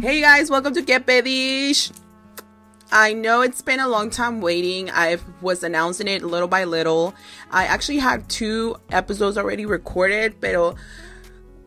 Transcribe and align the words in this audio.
Hey 0.00 0.22
guys, 0.22 0.50
welcome 0.50 0.72
to 0.74 0.82
Que 0.82 0.98
Pedish. 0.98 1.92
I 2.90 3.12
know 3.12 3.42
it's 3.42 3.60
been 3.60 3.78
a 3.78 3.86
long 3.86 4.08
time 4.08 4.40
waiting. 4.40 4.90
I 4.90 5.18
was 5.42 5.62
announcing 5.62 6.08
it 6.08 6.22
little 6.22 6.48
by 6.48 6.64
little. 6.64 7.14
I 7.50 7.66
actually 7.66 7.98
had 7.98 8.28
two 8.28 8.76
episodes 8.90 9.36
already 9.36 9.66
recorded, 9.66 10.40
but 10.40 10.74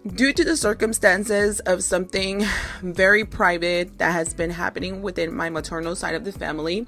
due 0.08 0.34
to 0.34 0.44
the 0.44 0.58
circumstances 0.58 1.60
of 1.62 1.84
something 1.84 2.44
very 2.82 3.26
private 3.26 3.99
that 3.99 4.12
has 4.12 4.33
been 4.33 4.49
happening 4.49 5.03
within 5.03 5.33
my 5.33 5.49
maternal 5.49 5.96
side 5.96 6.15
of 6.15 6.26
the 6.26 6.31
family, 6.31 6.87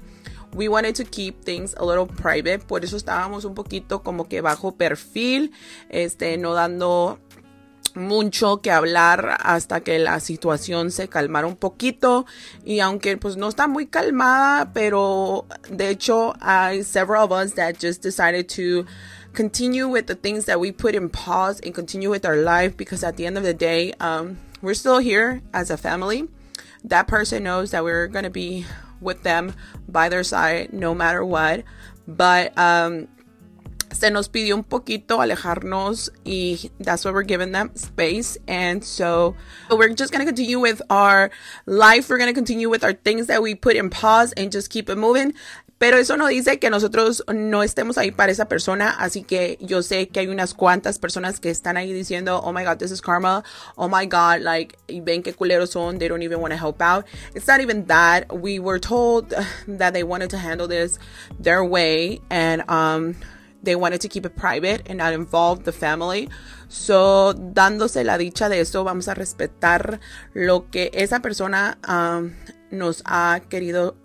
we 0.54 0.68
wanted 0.68 0.96
to 0.96 1.04
keep 1.04 1.44
things 1.44 1.72
a 1.76 1.84
little 1.84 2.06
private. 2.06 2.66
Por 2.66 2.80
eso 2.82 2.96
estábamos 2.96 3.44
un 3.44 3.54
poquito 3.54 4.02
como 4.02 4.24
que 4.24 4.42
bajo 4.42 4.76
perfil, 4.76 5.52
este, 5.88 6.36
no 6.36 6.52
dando 6.54 7.20
mucho 7.96 8.60
que 8.62 8.70
hablar 8.70 9.36
hasta 9.40 9.80
que 9.80 9.98
la 9.98 10.20
situación 10.20 10.90
se 10.90 11.08
calmara 11.08 11.46
un 11.46 11.56
poquito. 11.56 12.26
Y 12.64 12.80
aunque 12.80 13.16
pues 13.16 13.36
no 13.36 13.48
está 13.48 13.66
muy 13.66 13.86
calmada 13.86 14.72
pero 14.72 15.46
de 15.70 15.90
hecho 15.90 16.34
hay 16.40 16.82
several 16.82 17.24
of 17.24 17.32
us 17.32 17.54
that 17.54 17.76
just 17.80 18.02
decided 18.02 18.48
to 18.48 18.86
continue 19.32 19.88
with 19.88 20.06
the 20.06 20.14
things 20.14 20.46
that 20.46 20.58
we 20.58 20.72
put 20.72 20.94
in 20.94 21.08
pause 21.08 21.60
and 21.60 21.74
continue 21.74 22.10
with 22.10 22.24
our 22.24 22.36
life 22.36 22.76
because 22.76 23.04
at 23.04 23.16
the 23.16 23.26
end 23.26 23.36
of 23.36 23.44
the 23.44 23.54
day 23.54 23.92
um, 24.00 24.38
we're 24.62 24.74
still 24.74 24.98
here 24.98 25.42
as 25.52 25.70
a 25.70 25.76
family. 25.76 26.28
That 26.84 27.06
person 27.06 27.44
knows 27.44 27.70
that 27.70 27.84
we're 27.84 28.08
to 28.08 28.30
be 28.30 28.66
with 29.00 29.22
them 29.22 29.54
by 29.88 30.08
their 30.08 30.24
side 30.24 30.72
no 30.72 30.94
matter 30.94 31.24
what. 31.24 31.64
But 32.06 32.56
um, 32.56 33.08
se 33.92 34.10
nos 34.10 34.28
pidió 34.28 34.54
un 34.54 34.64
poquito 34.64 35.20
alejarnos 35.20 36.10
y 36.24 36.70
that's 36.80 37.04
why 37.04 37.10
we're 37.10 37.26
giving 37.26 37.52
them 37.52 37.70
space. 37.74 38.38
And 38.46 38.84
so 38.84 39.34
we're 39.70 39.94
just 39.94 40.12
going 40.12 40.24
to 40.24 40.26
continue 40.26 40.60
with 40.60 40.82
our 40.90 41.30
life. 41.66 42.08
We're 42.08 42.18
going 42.18 42.30
to 42.30 42.34
continue 42.34 42.68
with 42.68 42.84
our 42.84 42.92
things 42.92 43.26
that 43.26 43.42
we 43.42 43.54
put 43.54 43.76
in 43.76 43.90
pause 43.90 44.32
and 44.32 44.52
just 44.52 44.70
keep 44.70 44.88
it 44.88 44.96
moving. 44.96 45.34
Pero 45.78 45.96
eso 45.96 46.16
no 46.16 46.26
dice 46.26 46.58
que 46.58 46.70
nosotros 46.70 47.22
no 47.32 47.62
estemos 47.62 47.98
ahí 47.98 48.10
para 48.10 48.32
esa 48.32 48.48
persona, 48.48 48.90
así 48.98 49.22
que 49.22 49.58
yo 49.60 49.80
sé 49.80 50.08
que 50.08 50.18
hay 50.18 50.26
unas 50.26 50.52
cuantas 50.52 50.98
personas 50.98 51.38
que 51.38 51.50
están 51.50 51.76
ahí 51.76 51.92
diciendo, 51.92 52.40
oh 52.42 52.52
my 52.52 52.64
god, 52.64 52.78
this 52.78 52.90
is 52.90 53.00
karma, 53.00 53.44
oh 53.76 53.88
my 53.88 54.04
god, 54.04 54.40
like, 54.40 54.76
ven 54.88 55.22
qué 55.22 55.32
culeros 55.32 55.70
son, 55.70 55.98
they 55.98 56.08
don't 56.08 56.22
even 56.24 56.40
want 56.40 56.50
to 56.50 56.56
help 56.56 56.82
out. 56.82 57.06
It's 57.36 57.46
not 57.46 57.60
even 57.60 57.86
that. 57.86 58.26
We 58.36 58.58
were 58.58 58.80
told 58.80 59.32
that 59.68 59.92
they 59.92 60.02
wanted 60.02 60.30
to 60.30 60.38
handle 60.38 60.66
this 60.66 60.98
their 61.38 61.64
way, 61.64 62.20
and 62.28 62.68
um, 62.68 63.14
they 63.62 63.74
wanted 63.74 64.00
to 64.00 64.08
keep 64.08 64.24
it 64.24 64.34
private 64.34 64.82
and 64.88 64.98
not 64.98 65.12
involve 65.12 65.64
the 65.64 65.72
family. 65.72 66.28
So, 66.68 67.34
dándose 67.34 68.04
la 68.04 68.18
dicha 68.18 68.48
de 68.48 68.60
eso, 68.60 68.84
vamos 68.84 69.08
a 69.08 69.14
respetar 69.14 70.00
lo 70.34 70.70
que 70.70 70.90
esa 70.92 71.20
persona 71.20 71.78
um, 71.88 72.32
nos 72.70 73.02
ha 73.04 73.40
querido, 73.48 73.96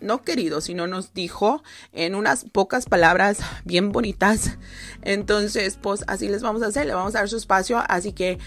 no 0.00 0.22
querido, 0.22 0.60
sino 0.60 0.86
nos 0.86 1.12
dijo 1.14 1.62
en 1.92 2.14
unas 2.14 2.44
pocas 2.44 2.86
palabras 2.86 3.38
bien 3.64 3.92
bonitas. 3.92 4.58
Entonces, 5.02 5.78
pues 5.80 6.04
así 6.06 6.28
les 6.28 6.42
vamos 6.42 6.62
a 6.62 6.66
hacer, 6.66 6.86
le 6.86 6.94
vamos 6.94 7.14
a 7.14 7.18
dar 7.18 7.28
su 7.28 7.36
espacio. 7.36 7.82
Así 7.88 8.12
que 8.12 8.38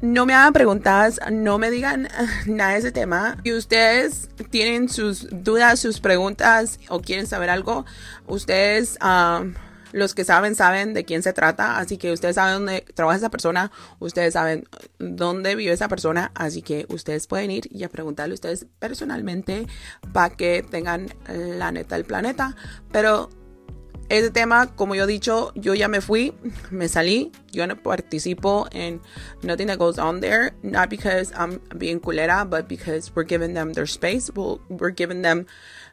no 0.00 0.26
me 0.26 0.34
hagan 0.34 0.52
preguntas, 0.52 1.20
no 1.30 1.58
me 1.58 1.70
digan 1.70 2.08
nada 2.46 2.72
de 2.72 2.78
ese 2.78 2.92
tema. 2.92 3.36
Si 3.44 3.52
ustedes 3.52 4.28
tienen 4.50 4.88
sus 4.88 5.28
dudas, 5.30 5.80
sus 5.80 6.00
preguntas 6.00 6.78
o 6.88 7.00
quieren 7.00 7.26
saber 7.26 7.50
algo, 7.50 7.84
ustedes, 8.26 8.98
um, 9.02 9.54
los 9.92 10.14
que 10.14 10.24
saben, 10.24 10.54
saben 10.54 10.94
de 10.94 11.04
quién 11.04 11.22
se 11.22 11.32
trata. 11.32 11.78
Así 11.78 11.96
que 11.96 12.12
ustedes 12.12 12.34
saben 12.34 12.54
dónde 12.54 12.84
trabaja 12.94 13.18
esa 13.18 13.30
persona, 13.30 13.70
ustedes 13.98 14.34
saben 14.34 14.68
dónde 14.98 15.54
vive 15.54 15.72
esa 15.72 15.88
persona. 15.88 16.32
Así 16.34 16.62
que 16.62 16.86
ustedes 16.88 17.26
pueden 17.26 17.50
ir 17.50 17.68
y 17.70 17.84
a 17.84 17.88
preguntarle 17.88 18.32
a 18.32 18.36
ustedes 18.36 18.66
personalmente 18.78 19.66
para 20.12 20.36
que 20.36 20.64
tengan 20.68 21.08
la 21.28 21.72
neta 21.72 21.94
del 21.94 22.04
planeta. 22.04 22.56
Pero 22.92 23.30
ese 24.08 24.30
tema, 24.30 24.74
como 24.76 24.94
yo 24.94 25.04
he 25.04 25.06
dicho, 25.06 25.52
yo 25.54 25.74
ya 25.74 25.88
me 25.88 26.00
fui, 26.00 26.32
me 26.70 26.88
salí, 26.88 27.32
yo 27.52 27.66
no 27.66 27.76
participo 27.76 28.68
en 28.72 29.00
nothing 29.42 29.66
that 29.66 29.78
goes 29.78 29.98
on 29.98 30.20
there, 30.20 30.52
not 30.62 30.88
because 30.88 31.32
I'm 31.36 31.60
being 31.76 32.00
culera, 32.00 32.48
but 32.48 32.68
because 32.68 33.10
we're 33.14 33.24
giving 33.24 33.54
them 33.54 33.72
their 33.72 33.86
space, 33.86 34.30
we're 34.34 34.90
giving 34.90 35.22
them 35.22 35.46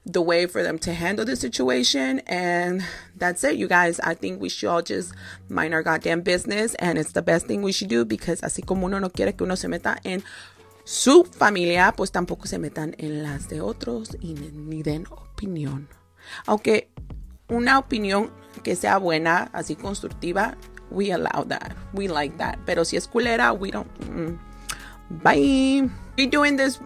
the 0.05 0.21
way 0.21 0.45
for 0.45 0.63
them 0.63 0.77
to 0.79 0.93
handle 0.93 1.25
the 1.25 1.35
situation, 1.35 2.19
and 2.27 2.83
that's 3.15 3.43
it, 3.43 3.55
you 3.55 3.67
guys. 3.67 3.99
I 4.01 4.15
think 4.15 4.41
we 4.41 4.49
should 4.49 4.69
all 4.69 4.81
just 4.81 5.13
mind 5.49 5.73
our 5.73 5.81
goddamn 5.81 6.21
business, 6.21 6.75
and 6.75 6.97
it's 6.97 7.13
the 7.13 7.21
best 7.21 7.47
thing 7.47 7.61
we 7.61 7.71
should 7.71 7.89
do, 7.89 8.05
because 8.05 8.41
así 8.41 8.63
como 8.65 8.85
uno 8.85 8.99
no 8.99 9.09
quiere 9.09 9.33
que 9.33 9.45
uno 9.45 9.55
se 9.55 9.67
meta 9.67 9.97
en 10.03 10.23
su 10.85 11.23
familia, 11.23 11.93
pues 11.95 12.11
tampoco 12.11 12.47
se 12.47 12.59
metan 12.59 12.93
en 12.97 13.23
las 13.23 13.47
de 13.47 13.61
otros 13.61 14.17
y 14.19 14.33
ni 14.33 14.83
den 14.83 15.05
opinión. 15.09 15.87
Aunque 16.45 16.89
una 17.49 17.79
opinión 17.79 18.31
que 18.63 18.75
sea 18.75 18.97
buena, 18.97 19.49
así 19.53 19.75
constructiva, 19.75 20.55
we 20.91 21.11
allow 21.11 21.43
that. 21.47 21.75
We 21.93 22.07
like 22.07 22.37
that. 22.37 22.59
Pero 22.65 22.85
si 22.85 22.97
es 22.97 23.07
culera, 23.07 23.51
we 23.53 23.71
don't. 23.71 23.87
Mm, 24.09 24.37
bye. 25.23 25.89
Redoing 26.17 26.57
this 26.57 26.79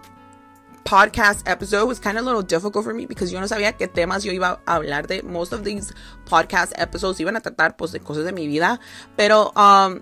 podcast 0.84 1.46
episode 1.46 1.86
was 1.86 2.00
kind 2.00 2.16
of 2.16 2.24
a 2.24 2.26
little 2.26 2.42
difficult 2.42 2.82
for 2.82 2.94
me 2.94 3.04
because 3.04 3.30
yo 3.30 3.38
no 3.40 3.46
sabía 3.46 3.76
qué 3.76 3.86
temas 3.88 4.24
yo 4.24 4.32
iba 4.32 4.60
a 4.66 4.76
hablar 4.76 5.06
de. 5.06 5.22
Most 5.22 5.52
of 5.52 5.62
these 5.62 5.92
podcast 6.24 6.72
episodes 6.78 7.20
iban 7.20 7.36
a 7.36 7.40
tratar 7.40 7.76
pues 7.76 7.92
de 7.92 8.00
cosas 8.00 8.24
de 8.24 8.32
mi 8.32 8.46
vida, 8.46 8.80
pero 9.16 9.52
um 9.54 10.00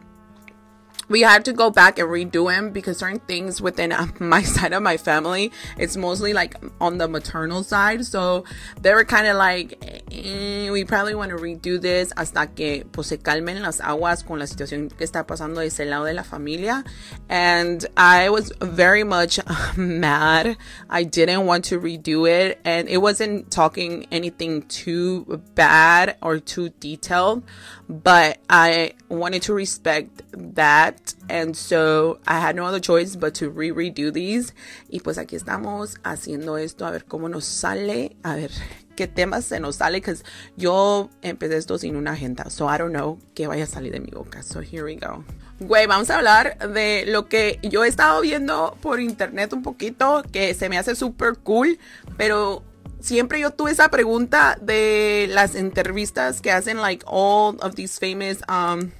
we 1.08 1.20
had 1.20 1.44
to 1.44 1.52
go 1.52 1.70
back 1.70 1.98
and 1.98 2.08
redo 2.08 2.52
him 2.52 2.70
because 2.70 2.98
certain 2.98 3.20
things 3.20 3.60
within 3.60 3.94
my 4.18 4.42
side 4.42 4.72
of 4.72 4.82
my 4.82 4.96
family, 4.96 5.52
it's 5.78 5.96
mostly 5.96 6.32
like 6.32 6.56
on 6.80 6.98
the 6.98 7.08
maternal 7.08 7.62
side. 7.62 8.04
So 8.04 8.44
they 8.80 8.92
were 8.92 9.04
kind 9.04 9.26
of 9.26 9.36
like, 9.36 10.04
eh, 10.10 10.70
we 10.70 10.84
probably 10.84 11.14
want 11.14 11.30
to 11.30 11.36
redo 11.36 11.80
this 11.80 12.12
hasta 12.16 12.48
que 12.48 12.84
pues 12.90 13.08
se 13.08 13.18
calmen 13.18 13.62
las 13.62 13.80
aguas 13.80 14.26
con 14.26 14.38
la 14.38 14.46
situación 14.46 14.88
que 14.88 15.04
está 15.06 15.26
pasando 15.26 15.60
de 15.60 15.66
ese 15.66 15.84
lado 15.84 16.04
de 16.04 16.14
la 16.14 16.22
familia. 16.22 16.84
And 17.28 17.84
I 17.96 18.30
was 18.30 18.52
very 18.60 19.04
much 19.04 19.38
mad. 19.76 20.56
I 20.90 21.04
didn't 21.04 21.46
want 21.46 21.66
to 21.66 21.80
redo 21.80 22.28
it. 22.28 22.60
And 22.64 22.88
it 22.88 22.98
wasn't 22.98 23.50
talking 23.50 24.06
anything 24.10 24.62
too 24.62 25.42
bad 25.54 26.16
or 26.20 26.38
too 26.38 26.70
detailed, 26.80 27.44
but 27.88 28.38
I 28.50 28.94
wanted 29.08 29.42
to 29.42 29.54
respect 29.54 30.22
that 30.32 30.95
and 31.28 31.56
so 31.56 32.18
I 32.26 32.40
had 32.40 32.56
no 32.56 32.64
other 32.64 32.80
choice 32.80 33.16
but 33.16 33.34
to 33.34 33.50
re 33.50 33.70
redo 33.70 34.12
these. 34.12 34.54
Y 34.88 35.00
pues 35.00 35.18
aquí 35.18 35.36
estamos 35.36 35.96
haciendo 36.02 36.58
esto 36.58 36.86
a 36.86 36.90
ver 36.90 37.04
cómo 37.04 37.28
nos 37.28 37.44
sale, 37.44 38.16
a 38.22 38.36
ver 38.36 38.50
qué 38.96 39.06
temas 39.06 39.44
se 39.44 39.60
nos 39.60 39.76
sale, 39.76 39.98
because 39.98 40.24
yo 40.56 41.10
empecé 41.22 41.56
esto 41.56 41.78
sin 41.78 41.96
una 41.96 42.12
agenda, 42.12 42.48
so 42.50 42.66
I 42.66 42.78
don't 42.78 42.92
know 42.92 43.18
qué 43.34 43.46
vaya 43.46 43.64
a 43.64 43.66
salir 43.66 43.92
de 43.92 44.00
mi 44.00 44.10
boca. 44.10 44.42
So 44.42 44.60
here 44.60 44.84
we 44.84 44.96
go. 44.96 45.24
Güey, 45.60 45.86
vamos 45.86 46.10
a 46.10 46.16
hablar 46.16 46.58
de 46.58 47.04
lo 47.06 47.28
que 47.28 47.58
yo 47.62 47.84
he 47.84 47.88
estado 47.88 48.20
viendo 48.20 48.76
por 48.82 49.00
internet 49.00 49.52
un 49.52 49.62
poquito, 49.62 50.22
que 50.30 50.54
se 50.54 50.68
me 50.68 50.76
hace 50.76 50.94
súper 50.94 51.38
cool, 51.38 51.78
pero 52.16 52.62
siempre 53.00 53.40
yo 53.40 53.50
tuve 53.52 53.70
esa 53.70 53.88
pregunta 53.90 54.58
de 54.60 55.26
las 55.30 55.54
entrevistas 55.54 56.40
que 56.40 56.50
hacen 56.50 56.80
like 56.82 57.04
all 57.06 57.56
of 57.62 57.74
these 57.74 57.98
famous 57.98 58.38
um 58.48 58.90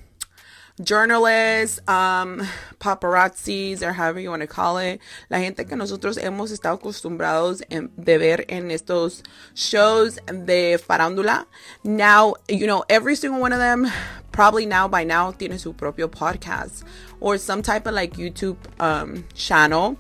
journalists, 0.83 1.81
um, 1.89 2.47
paparazzis, 2.79 3.83
or 3.83 3.93
however 3.93 4.21
you 4.21 4.31
want 4.31 4.43
to 4.43 4.47
call 4.47 4.79
it, 4.79 5.01
la 5.31 5.39
gente 5.39 5.65
que 5.65 5.77
nosotros 5.77 6.19
hemos 6.19 6.51
estado 6.51 6.79
acostumbrados 6.79 7.63
en, 7.71 7.91
de 7.97 8.19
ver 8.19 8.45
en 8.49 8.71
estos 8.71 9.23
shows 9.55 10.19
de 10.27 10.79
farándula. 10.79 11.47
Now, 11.83 12.35
you 12.49 12.67
know, 12.67 12.85
every 12.89 13.17
single 13.17 13.41
one 13.41 13.53
of 13.53 13.59
them, 13.59 13.91
probably 14.33 14.67
now 14.67 14.87
by 14.89 15.05
now, 15.05 15.33
tiene 15.33 15.59
su 15.59 15.73
propio 15.73 16.09
podcast 16.09 16.85
or 17.21 17.39
some 17.39 17.63
type 17.63 17.87
of 17.87 17.95
like 17.95 18.17
YouTube 18.17 18.59
um, 18.81 19.25
channel. 19.35 19.97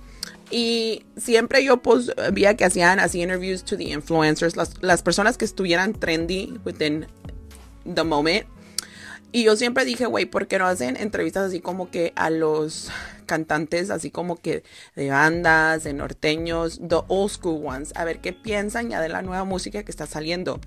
Y 0.50 1.04
siempre 1.16 1.64
yo 1.64 1.78
pues 1.78 2.08
veía 2.32 2.56
que 2.56 2.64
hacían 2.64 3.00
así 3.00 3.20
interviews 3.20 3.64
to 3.64 3.76
the 3.76 3.92
influencers, 3.92 4.56
las, 4.56 4.80
las 4.80 5.02
personas 5.02 5.36
que 5.36 5.44
estuvieran 5.44 5.92
trendy 5.92 6.60
within 6.64 7.06
the 7.84 8.04
moment. 8.04 8.46
Y 9.32 9.44
yo 9.44 9.56
siempre 9.56 9.84
dije, 9.84 10.06
güey, 10.06 10.24
¿por 10.24 10.46
qué 10.46 10.58
no 10.58 10.66
hacen 10.66 10.96
entrevistas 10.96 11.48
así 11.48 11.60
como 11.60 11.90
que 11.90 12.12
a 12.16 12.30
los 12.30 12.90
cantantes, 13.26 13.90
así 13.90 14.10
como 14.10 14.36
que 14.36 14.62
de 14.94 15.10
bandas, 15.10 15.84
de 15.84 15.92
norteños, 15.92 16.78
the 16.78 17.00
old 17.08 17.30
school 17.30 17.60
ones, 17.66 17.92
a 17.96 18.04
ver 18.04 18.20
qué 18.20 18.32
piensan 18.32 18.88
ya 18.88 19.00
de 19.00 19.08
la 19.08 19.22
nueva 19.22 19.44
música 19.44 19.82
que 19.82 19.90
está 19.90 20.06
saliendo? 20.06 20.60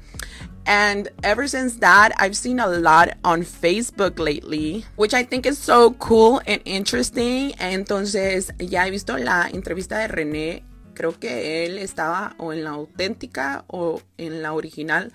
And 0.65 1.09
ever 1.23 1.49
since 1.49 1.79
that, 1.79 2.11
I've 2.19 2.35
seen 2.35 2.59
a 2.59 2.67
lot 2.67 3.17
on 3.23 3.43
Facebook 3.43 4.19
lately, 4.19 4.85
which 4.97 5.13
I 5.15 5.23
think 5.23 5.47
is 5.47 5.57
so 5.57 5.95
cool 5.97 6.41
and 6.45 6.61
interesting. 6.65 7.53
Entonces, 7.59 8.53
ya 8.59 8.85
he 8.85 8.91
visto 8.91 9.17
la 9.17 9.49
entrevista 9.51 9.97
de 9.97 10.07
René. 10.09 10.63
Creo 10.93 11.17
que 11.17 11.65
él 11.65 11.79
estaba 11.79 12.35
o 12.37 12.53
en 12.53 12.65
la 12.65 12.71
auténtica 12.71 13.63
o 13.67 14.01
en 14.17 14.43
la 14.43 14.53
original 14.53 15.11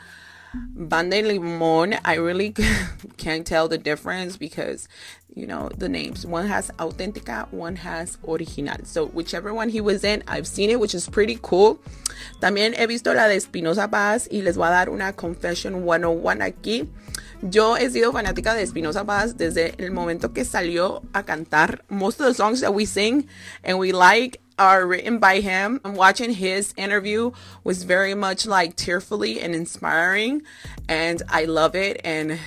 Banda 0.75 1.23
Limón, 1.23 1.99
I 2.05 2.15
really 2.15 2.55
can't 3.17 3.47
tell 3.47 3.69
the 3.69 3.79
difference 3.79 4.37
because, 4.37 4.89
you 5.35 5.47
know, 5.47 5.69
the 5.77 5.89
names. 5.89 6.27
One 6.27 6.47
has 6.47 6.71
Auténtica, 6.79 7.51
one 7.53 7.77
has 7.77 8.19
Original. 8.27 8.79
So, 8.85 9.07
whichever 9.07 9.53
one 9.53 9.69
he 9.69 9.81
was 9.81 10.05
in, 10.05 10.23
I've 10.29 10.47
seen 10.47 10.71
it, 10.71 10.81
which 10.81 10.95
is 10.95 11.09
pretty 11.09 11.39
cool. 11.43 11.81
También 12.41 12.75
he 12.79 12.87
visto 12.87 13.13
la 13.15 13.29
de 13.29 13.37
Espinoza 13.37 13.91
Paz 13.91 14.29
y 14.31 14.43
les 14.43 14.57
voy 14.57 14.69
a 14.69 14.71
dar 14.71 14.89
una 14.89 15.13
Confession 15.13 15.85
101 15.85 16.43
aquí. 16.43 16.89
Yo 17.43 17.77
he 17.77 17.91
sido 17.91 18.13
fanática 18.13 18.55
de 18.55 18.63
Espinoza 18.63 19.05
Paz 19.05 19.37
desde 19.37 19.75
el 19.79 19.91
momento 19.91 20.33
que 20.33 20.45
salió 20.45 21.03
a 21.13 21.25
cantar. 21.25 21.85
Most 21.89 22.21
of 22.21 22.27
the 22.27 22.35
songs 22.35 22.61
that 22.61 22.73
we 22.73 22.87
sing 22.87 23.27
and 23.63 23.79
we 23.79 23.93
like 23.93 24.41
are 24.59 24.87
written 24.87 25.19
by 25.19 25.41
him. 25.41 25.81
I'm 25.85 25.95
watching 25.95 26.31
his 26.31 26.73
interview 26.77 27.33
was 27.65 27.83
very 27.85 28.15
much 28.15 28.47
like 28.47 28.77
tearfully 28.77 29.41
and 29.41 29.55
inspiring, 29.55 30.43
and 30.89 31.23
I 31.29 31.45
love 31.45 31.75
it. 31.75 32.01
And 32.05 32.39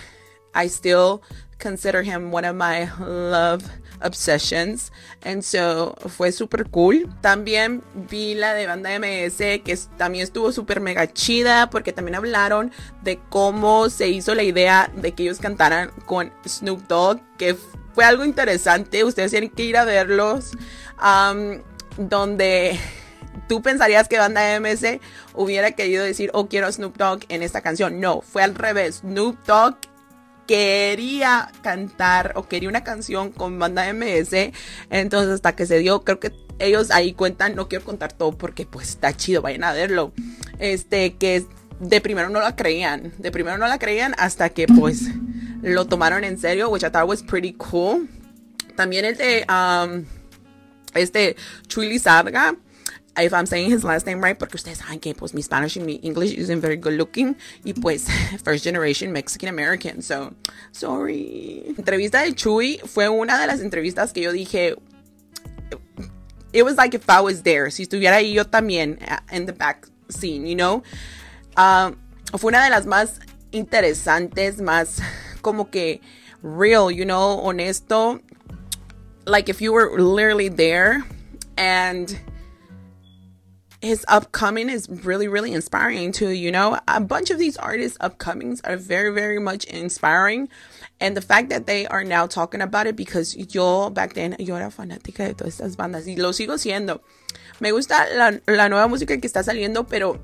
I 0.54 0.68
still 0.68 1.22
consider 1.60 2.04
him 2.04 2.32
one 2.32 2.46
of 2.46 2.56
my 2.56 2.90
love 3.00 3.70
obsessions. 4.02 4.92
And 5.24 5.44
so 5.44 5.96
fue 6.08 6.32
super 6.32 6.64
cool. 6.66 7.06
También 7.22 7.82
vi 8.10 8.36
la 8.36 8.54
de 8.54 8.68
banda 8.68 9.00
MS 9.00 9.38
que 9.38 9.78
también 9.98 10.24
estuvo 10.24 10.52
super 10.52 10.80
mega 10.80 11.12
chida 11.12 11.70
porque 11.70 11.94
también 11.94 12.16
hablaron 12.16 12.72
de 13.04 13.20
cómo 13.30 13.90
se 13.90 14.10
hizo 14.10 14.36
la 14.36 14.44
idea 14.44 14.92
de 14.96 15.14
que 15.14 15.24
ellos 15.24 15.40
cantaran 15.40 15.92
con 16.06 16.32
Snoop 16.46 16.88
Dogg, 16.88 17.22
que 17.38 17.56
fue 17.94 18.06
algo 18.06 18.24
interesante. 18.24 19.04
Ustedes 19.04 19.32
tienen 19.32 19.50
que 19.50 19.64
ir 19.64 19.78
a 19.78 19.84
verlos. 19.84 20.52
Um, 21.02 21.62
donde 21.98 22.80
tú 23.48 23.62
pensarías 23.62 24.08
que 24.08 24.18
banda 24.18 24.60
MS 24.60 25.00
hubiera 25.34 25.72
querido 25.72 26.04
decir, 26.04 26.30
oh, 26.34 26.48
quiero 26.48 26.72
Snoop 26.72 26.98
Dogg 26.98 27.22
en 27.30 27.44
esta 27.44 27.62
canción. 27.62 28.00
No, 28.00 28.22
fue 28.22 28.44
al 28.44 28.56
revés. 28.56 28.98
Snoop 28.98 29.38
Dogg 29.46 29.78
quería 30.48 31.52
cantar 31.62 32.34
o 32.36 32.48
quería 32.48 32.70
una 32.70 32.84
canción 32.84 33.32
con 33.32 33.60
banda 33.60 33.92
MS. 33.94 34.52
Entonces 34.90 35.34
hasta 35.34 35.56
que 35.56 35.66
se 35.66 35.80
dio, 35.80 36.04
creo 36.04 36.20
que 36.20 36.34
ellos 36.60 36.90
ahí 36.92 37.14
cuentan, 37.14 37.56
no 37.56 37.68
quiero 37.68 37.86
contar 37.86 38.14
todo 38.14 38.32
porque 38.32 38.66
pues 38.66 38.90
está 38.90 39.16
chido, 39.16 39.42
vayan 39.42 39.64
a 39.64 39.74
verlo. 39.74 40.14
Este, 40.60 41.16
que 41.16 41.46
de 41.80 42.02
primero 42.02 42.30
no 42.30 42.40
la 42.40 42.56
creían, 42.56 43.14
de 43.18 43.32
primero 43.32 43.58
no 43.58 43.68
la 43.68 43.78
creían 43.78 44.16
hasta 44.18 44.50
que 44.50 44.66
pues 44.68 45.04
lo 45.62 45.86
tomaron 45.86 46.24
en 46.24 46.40
serio, 46.40 46.70
which 46.70 46.84
I 46.84 46.90
thought 46.90 47.08
was 47.08 47.22
pretty 47.22 47.54
cool. 47.54 48.08
También 48.76 49.06
el 49.06 49.18
de 49.18 49.46
um, 49.50 50.06
este 50.94 51.36
Chuy 51.68 51.90
Lizarga 51.90 52.58
if 53.20 53.34
I'm 53.34 53.48
saying 53.48 53.72
his 53.72 53.84
last 53.84 54.06
name 54.06 54.24
right, 54.24 54.38
porque 54.38 54.56
ustedes 54.56 54.78
saben 54.80 55.00
que 55.00 55.16
pues 55.16 55.34
mi 55.34 55.42
Spanish 55.42 55.78
y 55.78 55.82
mi 55.82 56.00
English 56.04 56.34
isn't 56.34 56.62
very 56.62 56.78
good 56.78 56.94
looking 56.94 57.36
y 57.64 57.74
pues 57.74 58.08
first 58.44 58.64
generation 58.64 59.12
Mexican 59.12 59.50
American, 59.50 60.02
so 60.02 60.34
sorry. 60.72 61.64
Entrevista 61.78 62.22
de 62.22 62.34
Chuy 62.34 62.80
fue 62.86 63.10
una 63.10 63.40
de 63.40 63.48
las 63.48 63.62
entrevistas 63.62 64.14
que 64.14 64.22
yo 64.22 64.32
dije 64.32 64.76
it 66.54 66.64
was 66.64 66.78
like 66.78 66.94
if 66.94 67.10
I 67.10 67.22
was 67.22 67.44
there, 67.44 67.70
si 67.72 67.84
estuviera 67.84 68.18
ahí 68.18 68.34
yo 68.34 68.46
también 68.46 69.00
uh, 69.02 69.36
in 69.36 69.46
the 69.46 69.54
back 69.54 69.88
scene, 70.10 70.46
you 70.48 70.56
know. 70.56 70.84
Um, 71.58 71.98
fue 72.38 72.50
una 72.50 72.64
de 72.64 72.70
las 72.70 72.86
más 72.86 73.20
interesantes, 73.52 74.62
más 74.62 75.02
como 75.42 75.70
que 75.70 76.02
real, 76.44 76.92
you 76.92 77.06
know, 77.06 77.40
honesto. 77.40 78.22
Like 79.28 79.50
if 79.50 79.62
you 79.62 79.74
were 79.74 80.00
literally 80.00 80.48
there 80.48 81.04
and 81.58 82.18
his 83.82 84.06
upcoming 84.08 84.70
is 84.70 84.90
really 84.90 85.28
really 85.28 85.54
inspiring 85.54 86.14
too 86.14 86.30
you 86.30 86.50
know? 86.50 86.80
A 86.88 87.02
bunch 87.02 87.30
of 87.30 87.38
these 87.38 87.58
artists 87.58 87.98
upcomings 88.00 88.62
are 88.64 88.78
very 88.78 89.14
very 89.14 89.38
much 89.40 89.66
inspiring. 89.66 90.48
And 91.02 91.16
the 91.16 91.22
fact 91.22 91.50
that 91.50 91.68
they 91.68 91.86
are 91.88 92.06
now 92.06 92.26
talking 92.26 92.62
about 92.62 92.88
it 92.88 92.96
because 92.96 93.36
yo 93.54 93.90
back 93.90 94.14
then 94.14 94.38
yo 94.40 94.56
era 94.56 94.72
fanática 94.72 95.28
de 95.28 95.34
todas 95.34 95.60
estas 95.60 95.76
bandas 95.76 96.08
y 96.08 96.16
lo 96.16 96.32
sigo 96.32 96.58
siendo. 96.58 97.02
Me 97.60 97.72
gusta 97.72 98.08
la, 98.16 98.32
la 98.48 98.70
nueva 98.70 98.88
música 98.88 99.20
que 99.20 99.28
está 99.28 99.44
saliendo 99.44 99.86
pero 99.88 100.20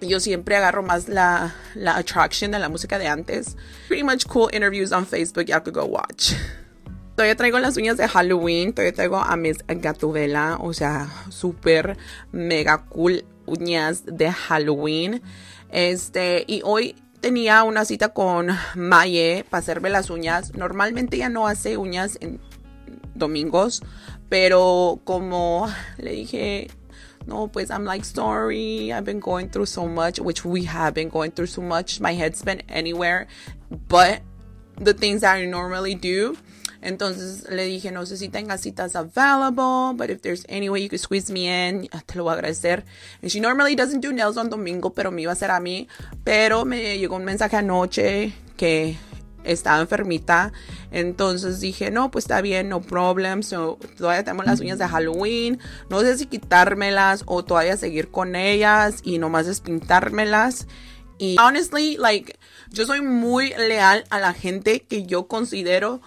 yo 0.00 0.18
siempre 0.18 0.56
agarro 0.56 0.82
más 0.82 1.08
la, 1.08 1.54
la 1.76 1.96
attraction 1.96 2.50
de 2.50 2.58
la 2.58 2.68
música 2.68 2.98
de 2.98 3.06
antes. 3.06 3.56
Pretty 3.86 4.02
much 4.02 4.26
cool 4.26 4.50
interviews 4.52 4.90
on 4.90 5.06
Facebook 5.06 5.48
y'all 5.48 5.60
could 5.60 5.74
go 5.74 5.86
watch 5.86 6.34
Todavía 7.14 7.36
traigo 7.36 7.58
las 7.58 7.76
uñas 7.76 7.96
de 7.96 8.08
Halloween, 8.08 8.72
todavía 8.72 8.94
traigo 8.94 9.16
a 9.18 9.36
Miss 9.36 9.58
Gatubela, 9.68 10.56
o 10.60 10.72
sea, 10.72 11.08
súper 11.28 11.96
mega 12.32 12.86
cool 12.86 13.24
uñas 13.46 14.04
de 14.06 14.32
Halloween. 14.32 15.22
Este, 15.70 16.44
y 16.46 16.62
hoy 16.64 16.96
tenía 17.20 17.62
una 17.64 17.84
cita 17.84 18.10
con 18.10 18.48
Maye 18.74 19.44
para 19.48 19.60
hacerme 19.60 19.90
las 19.90 20.10
uñas. 20.10 20.54
Normalmente 20.54 21.18
ya 21.18 21.28
no 21.28 21.46
hace 21.46 21.76
uñas 21.76 22.16
en 22.20 22.40
domingos, 23.14 23.82
pero 24.28 25.00
como 25.04 25.68
le 25.98 26.12
dije, 26.12 26.70
no, 27.26 27.48
pues 27.48 27.70
I'm 27.70 27.84
like, 27.84 28.04
sorry, 28.04 28.90
I've 28.90 29.04
been 29.04 29.20
going 29.20 29.48
through 29.48 29.66
so 29.66 29.86
much, 29.86 30.18
which 30.18 30.44
we 30.44 30.64
have 30.66 30.94
been 30.94 31.10
going 31.10 31.30
through 31.30 31.48
so 31.48 31.62
much. 31.62 32.00
My 32.00 32.14
head's 32.14 32.42
been 32.42 32.62
anywhere 32.68 33.28
but 33.88 34.22
the 34.76 34.94
things 34.94 35.20
that 35.20 35.36
I 35.36 35.46
normally 35.46 35.94
do. 35.94 36.36
Entonces 36.82 37.48
le 37.48 37.64
dije, 37.64 37.92
no 37.92 38.04
sé 38.04 38.16
si 38.16 38.28
tenga 38.28 38.58
citas 38.58 38.96
available, 38.96 39.96
but 39.96 40.10
if 40.10 40.20
there's 40.20 40.44
any 40.48 40.68
way 40.68 40.82
you 40.82 40.88
could 40.88 41.00
squeeze 41.00 41.32
me 41.32 41.46
in, 41.46 41.88
te 42.06 42.16
lo 42.16 42.24
voy 42.24 42.32
a 42.32 42.34
agradecer. 42.34 42.84
And 43.22 43.30
she 43.30 43.40
normally 43.40 43.76
doesn't 43.76 44.00
do 44.00 44.12
nails 44.12 44.36
on 44.36 44.50
domingo, 44.50 44.90
pero 44.90 45.12
me 45.12 45.22
iba 45.22 45.30
a 45.30 45.34
hacer 45.34 45.52
a 45.52 45.60
mí. 45.60 45.86
Pero 46.24 46.64
me 46.64 46.98
llegó 46.98 47.16
un 47.16 47.24
mensaje 47.24 47.56
anoche 47.56 48.32
que 48.56 48.98
estaba 49.44 49.80
enfermita. 49.80 50.52
Entonces 50.90 51.60
dije, 51.60 51.92
no, 51.92 52.10
pues 52.10 52.24
está 52.24 52.40
bien, 52.40 52.68
no 52.68 52.80
problem. 52.80 53.42
So, 53.42 53.78
todavía 53.96 54.24
tengo 54.24 54.42
las 54.42 54.60
uñas 54.60 54.78
de 54.78 54.88
Halloween. 54.88 55.60
No 55.88 56.00
sé 56.00 56.18
si 56.18 56.26
quitármelas 56.26 57.22
o 57.26 57.44
todavía 57.44 57.76
seguir 57.76 58.10
con 58.10 58.34
ellas 58.34 59.00
y 59.04 59.18
nomás 59.18 59.46
despintármelas. 59.46 60.66
Y 61.18 61.36
honestly, 61.38 61.96
like, 61.96 62.36
yo 62.70 62.84
soy 62.86 63.00
muy 63.02 63.50
leal 63.50 64.04
a 64.10 64.18
la 64.18 64.32
gente 64.32 64.80
que 64.80 65.06
yo 65.06 65.28
considero 65.28 66.00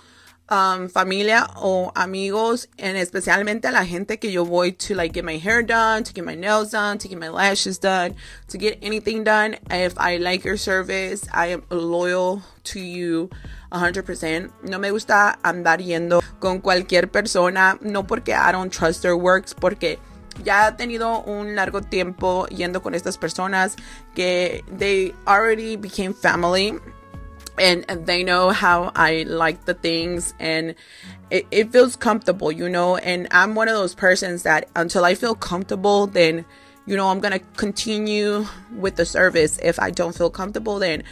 um, 0.50 0.88
familia 0.90 1.48
o 1.56 1.92
amigos, 1.96 2.68
and 2.78 2.98
especialmente 2.98 3.68
a 3.68 3.72
la 3.72 3.86
gente 3.86 4.18
que 4.18 4.32
yo 4.32 4.46
voy 4.46 4.72
to 4.72 4.96
like 4.96 5.14
get 5.14 5.26
my 5.26 5.38
hair 5.38 5.64
done, 5.64 6.04
to 6.04 6.14
get 6.14 6.24
my 6.24 6.36
nails 6.36 6.72
done, 6.72 6.98
to 6.98 7.08
get 7.08 7.20
my 7.20 7.30
lashes 7.30 7.80
done, 7.80 8.16
to 8.48 8.58
get 8.58 8.78
anything 8.82 9.24
done. 9.24 9.58
If 9.70 9.98
I 9.98 10.18
like 10.18 10.44
your 10.44 10.58
service, 10.58 11.28
I 11.34 11.48
am 11.48 11.64
loyal 11.70 12.42
to 12.66 12.80
you 12.80 13.30
100%. 13.72 14.52
No 14.64 14.80
me 14.80 14.92
gusta 14.92 15.38
andar 15.44 15.82
yendo 15.82 16.22
con 16.40 16.62
cualquier 16.62 17.12
persona, 17.12 17.78
no 17.82 18.04
porque 18.04 18.30
I 18.30 18.52
don't 18.52 18.72
trust 18.72 19.02
their 19.02 19.18
works, 19.18 19.54
porque 19.54 20.00
ya 20.44 20.68
he 20.68 20.72
tenido 20.74 21.24
un 21.26 21.56
largo 21.56 21.82
tiempo 21.82 22.46
yendo 22.48 22.82
con 22.82 22.94
estas 22.94 23.18
personas 23.18 23.76
que 24.14 24.64
they 24.78 25.14
already 25.26 25.78
became 25.78 26.14
family 26.14 26.78
and, 27.58 27.86
they 28.06 28.24
know 28.24 28.50
how 28.50 28.92
I 28.96 29.24
like 29.24 29.66
the 29.66 29.74
things 29.74 30.34
and 30.40 30.76
it, 31.30 31.48
it 31.52 31.72
feels 31.72 31.96
comfortable, 31.96 32.52
you 32.52 32.70
know. 32.70 32.98
And 32.98 33.28
I'm 33.32 33.56
one 33.56 33.68
of 33.68 33.76
those 33.76 33.96
persons 33.96 34.44
that 34.44 34.70
until 34.76 35.06
I 35.06 35.16
feel 35.16 35.36
comfortable, 35.36 36.08
then 36.08 36.46
you 36.86 36.96
know 36.96 37.10
I'm 37.10 37.20
gonna 37.20 37.40
continue 37.58 38.46
with 38.76 38.96
the 38.96 39.06
service. 39.06 39.58
If 39.64 39.80
I 39.80 39.90
don't 39.92 40.16
feel 40.16 40.30
comfortable, 40.30 40.80
then 40.80 41.04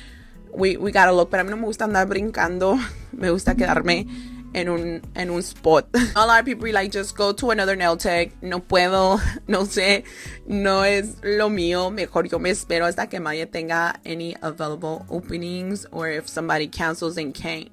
we, 0.52 0.78
we 0.78 0.92
gotta 0.92 1.12
look. 1.12 1.32
But 1.32 1.46
mí 1.46 1.50
no 1.50 1.56
me 1.56 1.66
gusta 1.66 1.86
andar 1.86 2.08
brincando, 2.08 2.78
me 3.14 3.30
gusta 3.30 3.56
quedarme 3.56 4.33
en 4.54 4.70
un, 4.70 5.02
en 5.16 5.30
un 5.30 5.42
spot. 5.42 5.88
A 6.16 6.26
lot 6.26 6.40
of 6.40 6.46
people 6.46 6.72
like 6.72 6.92
just 6.92 7.16
go 7.16 7.34
to 7.34 7.52
another 7.52 7.76
nail 7.76 7.98
tech. 7.98 8.32
No 8.42 8.60
puedo, 8.60 9.20
no 9.48 9.64
sé, 9.66 10.04
no 10.48 10.84
es 10.84 11.18
lo 11.24 11.50
mío. 11.50 11.92
Mejor 11.92 12.28
yo 12.28 12.40
me 12.40 12.52
espero 12.52 12.86
hasta 12.86 13.08
que 13.08 13.20
Maya 13.20 13.46
tenga 13.46 14.00
any 14.06 14.36
available 14.42 15.06
openings 15.10 15.86
or 15.92 16.10
if 16.10 16.28
somebody 16.28 16.68
cancels 16.68 17.18
and 17.18 17.34
can't 17.34 17.70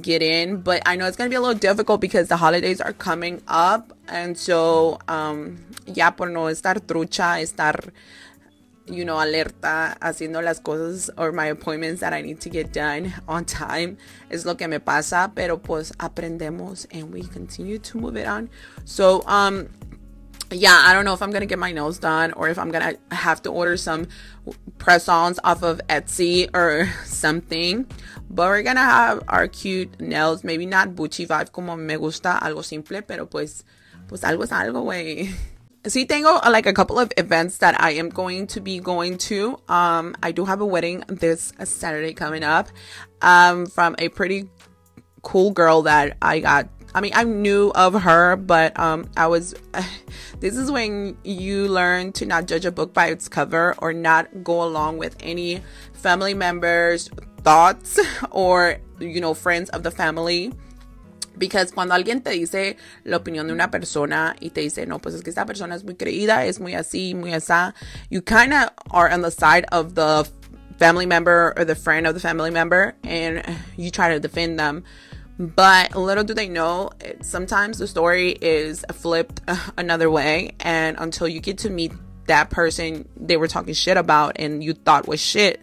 get 0.00 0.22
in. 0.22 0.62
But 0.62 0.82
I 0.86 0.96
know 0.96 1.06
it's 1.06 1.16
gonna 1.16 1.30
be 1.30 1.36
a 1.36 1.40
little 1.40 1.58
difficult 1.58 2.00
because 2.00 2.28
the 2.28 2.36
holidays 2.36 2.80
are 2.80 2.92
coming 2.92 3.42
up. 3.46 3.92
And 4.08 4.36
so, 4.36 4.98
um, 5.08 5.64
ya 5.86 6.10
por 6.10 6.28
no 6.28 6.46
estar 6.46 6.80
trucha, 6.80 7.40
estar 7.40 7.92
you 8.86 9.04
know, 9.04 9.18
alerta, 9.18 9.96
haciendo 10.00 10.42
las 10.42 10.60
cosas 10.60 11.10
or 11.16 11.32
my 11.32 11.46
appointments 11.46 12.00
that 12.00 12.12
I 12.12 12.20
need 12.22 12.40
to 12.40 12.50
get 12.50 12.72
done 12.72 13.12
on 13.28 13.44
time 13.44 13.96
es 14.30 14.44
lo 14.44 14.56
que 14.56 14.68
me 14.68 14.80
pasa, 14.80 15.32
pero 15.34 15.58
pues 15.58 15.92
aprendemos 15.98 16.86
and 16.90 17.12
we 17.12 17.22
continue 17.22 17.78
to 17.78 17.98
move 17.98 18.16
it 18.16 18.26
on. 18.26 18.50
So, 18.84 19.22
um, 19.26 19.68
yeah, 20.50 20.82
I 20.84 20.92
don't 20.92 21.04
know 21.04 21.14
if 21.14 21.22
I'm 21.22 21.30
gonna 21.30 21.46
get 21.46 21.58
my 21.58 21.72
nails 21.72 21.98
done 21.98 22.32
or 22.32 22.48
if 22.48 22.58
I'm 22.58 22.70
gonna 22.70 22.94
have 23.10 23.42
to 23.42 23.50
order 23.50 23.76
some 23.76 24.06
press-ons 24.78 25.38
off 25.44 25.62
of 25.62 25.80
Etsy 25.88 26.48
or 26.54 26.90
something. 27.04 27.86
But 28.28 28.48
we're 28.48 28.62
gonna 28.62 28.80
have 28.80 29.22
our 29.28 29.48
cute 29.48 30.00
nails, 30.00 30.44
maybe 30.44 30.66
not 30.66 30.90
Gucci 30.90 31.26
vibe 31.26 31.52
como 31.52 31.76
me 31.76 31.96
gusta, 31.96 32.38
algo 32.40 32.64
simple, 32.64 33.02
pero 33.02 33.26
pues, 33.26 33.64
pues 34.08 34.22
algo 34.24 34.44
es 34.44 34.50
algo, 34.50 34.82
güey. 34.82 35.30
sí 35.84 36.06
tengo 36.08 36.38
like 36.50 36.66
a 36.66 36.72
couple 36.72 36.98
of 36.98 37.12
events 37.16 37.58
that 37.58 37.80
I 37.80 37.92
am 37.92 38.08
going 38.08 38.46
to 38.48 38.60
be 38.60 38.78
going 38.78 39.18
to. 39.18 39.58
Um, 39.68 40.14
I 40.22 40.32
do 40.32 40.44
have 40.44 40.60
a 40.60 40.66
wedding 40.66 41.04
this 41.08 41.52
Saturday 41.64 42.14
coming 42.14 42.44
up, 42.44 42.68
um, 43.20 43.66
from 43.66 43.96
a 43.98 44.08
pretty 44.08 44.48
cool 45.22 45.50
girl 45.50 45.82
that 45.82 46.16
I 46.22 46.40
got. 46.40 46.68
I 46.94 47.00
mean, 47.00 47.12
I 47.14 47.24
knew 47.24 47.72
of 47.74 47.94
her, 48.02 48.36
but 48.36 48.78
um, 48.78 49.08
I 49.16 49.26
was. 49.26 49.54
Uh, 49.74 49.82
this 50.40 50.56
is 50.56 50.70
when 50.70 51.16
you 51.24 51.68
learn 51.68 52.12
to 52.12 52.26
not 52.26 52.46
judge 52.46 52.64
a 52.64 52.72
book 52.72 52.92
by 52.92 53.06
its 53.06 53.28
cover 53.28 53.74
or 53.78 53.92
not 53.92 54.44
go 54.44 54.62
along 54.62 54.98
with 54.98 55.16
any 55.20 55.62
family 55.92 56.34
members' 56.34 57.08
thoughts 57.42 57.98
or 58.30 58.78
you 59.00 59.20
know 59.20 59.34
friends 59.34 59.68
of 59.70 59.82
the 59.82 59.90
family 59.90 60.52
Because 61.38 61.72
cuando 61.72 61.94
alguien 61.94 62.22
te 62.22 62.30
dice 62.30 62.76
la 63.04 63.16
opinión 63.16 63.46
de 63.46 63.52
una 63.52 63.70
persona 63.70 64.36
y 64.40 64.50
te 64.50 64.60
dice, 64.60 64.86
no, 64.86 64.98
pues 64.98 65.14
es 65.14 65.22
que 65.22 65.30
esta 65.30 65.46
persona 65.46 65.74
es 65.74 65.84
muy 65.84 65.94
creída, 65.94 66.44
es 66.44 66.60
muy 66.60 66.74
así, 66.74 67.14
muy 67.14 67.32
you 68.10 68.20
kind 68.20 68.52
of 68.52 68.70
are 68.90 69.10
on 69.12 69.22
the 69.22 69.30
side 69.30 69.64
of 69.72 69.94
the 69.94 70.28
family 70.78 71.06
member 71.06 71.54
or 71.56 71.64
the 71.64 71.74
friend 71.74 72.06
of 72.06 72.14
the 72.14 72.20
family 72.20 72.50
member 72.50 72.94
and 73.04 73.42
you 73.76 73.90
try 73.90 74.12
to 74.12 74.20
defend 74.20 74.58
them. 74.58 74.84
But 75.38 75.96
little 75.96 76.24
do 76.24 76.34
they 76.34 76.48
know, 76.48 76.90
sometimes 77.22 77.78
the 77.78 77.86
story 77.86 78.36
is 78.40 78.84
flipped 78.92 79.40
another 79.76 80.10
way. 80.10 80.52
And 80.60 80.96
until 80.98 81.26
you 81.26 81.40
get 81.40 81.58
to 81.58 81.70
meet 81.70 81.92
that 82.26 82.50
person 82.50 83.08
they 83.16 83.36
were 83.36 83.48
talking 83.48 83.74
shit 83.74 83.96
about 83.96 84.36
and 84.36 84.62
you 84.62 84.74
thought 84.74 85.08
was 85.08 85.20
shit, 85.20 85.60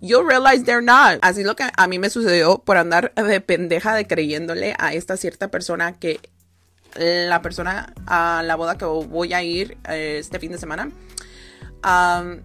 you'll 0.00 0.24
realize 0.24 0.64
they're 0.64 0.82
not. 0.82 1.18
Así 1.22 1.44
lo 1.44 1.56
que 1.56 1.64
a 1.76 1.86
mí 1.86 1.98
me 1.98 2.10
sucedió 2.10 2.58
por 2.58 2.76
andar 2.76 3.12
de 3.14 3.40
pendeja 3.40 3.94
de 3.94 4.06
creyéndole 4.06 4.74
a 4.78 4.94
esta 4.94 5.16
cierta 5.16 5.48
persona 5.48 5.98
que 5.98 6.20
la 6.98 7.42
persona 7.42 7.92
a 8.06 8.42
la 8.42 8.56
boda 8.56 8.78
que 8.78 8.84
voy 8.84 9.32
a 9.34 9.42
ir 9.42 9.76
eh, 9.88 10.18
este 10.18 10.38
fin 10.38 10.52
de 10.52 10.58
semana 10.58 10.90
um, 11.84 12.40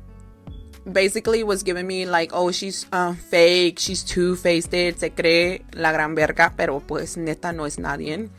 basically 0.85 1.43
was 1.43 1.63
giving 1.63 1.87
me 1.87 2.05
like 2.05 2.33
oh 2.33 2.51
she's 2.51 2.87
uh, 2.91 3.13
fake 3.13 3.79
she's 3.79 4.03
two-faced 4.03 4.97
se 4.97 5.11
cree 5.11 5.63
la 5.71 5.91
gran 5.91 6.15
verga 6.15 6.53
pero 6.57 6.79
pues 6.79 7.17
neta 7.17 7.53
no 7.53 7.65
es 7.65 7.79
nadie. 7.79 8.29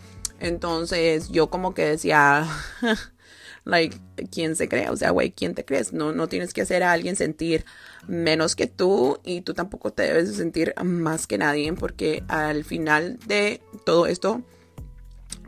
Entonces 0.41 1.29
yo 1.29 1.49
como 1.51 1.73
que 1.73 1.85
decía 1.85 2.47
like 3.65 3.97
quién 4.31 4.57
se 4.57 4.69
cree 4.69 4.89
o 4.91 4.97
sea 4.97 5.11
güey 5.11 5.31
quién 5.31 5.55
te 5.55 5.65
crees 5.65 5.93
no 5.93 6.13
no 6.13 6.27
tienes 6.27 6.53
que 6.53 6.63
hacer 6.63 6.83
a 6.83 6.93
alguien 6.93 7.15
sentir 7.15 7.65
menos 8.09 8.57
que 8.57 8.67
tú 8.67 9.19
y 9.25 9.43
tú 9.43 9.55
tampoco 9.55 9.93
te 9.93 10.03
debes 10.03 10.35
sentir 10.35 10.75
más 10.83 11.27
que 11.27 11.39
nadie 11.39 11.73
porque 11.73 12.25
al 12.29 12.65
final 12.65 13.19
de 13.27 13.61
todo 13.85 14.07
esto 14.07 14.43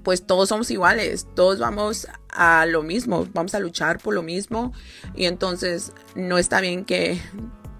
pues 0.04 0.26
todos 0.26 0.50
somos 0.50 0.70
iguales, 0.70 1.26
todos 1.34 1.58
vamos 1.58 2.06
a 2.28 2.66
lo 2.66 2.82
mismo, 2.82 3.26
vamos 3.32 3.54
a 3.54 3.58
luchar 3.58 3.99
por 3.99 4.14
lo 4.14 4.23
mismo 4.23 4.73
y 5.14 5.25
entonces 5.25 5.92
no 6.14 6.37
está 6.37 6.61
bien 6.61 6.84
que 6.84 7.18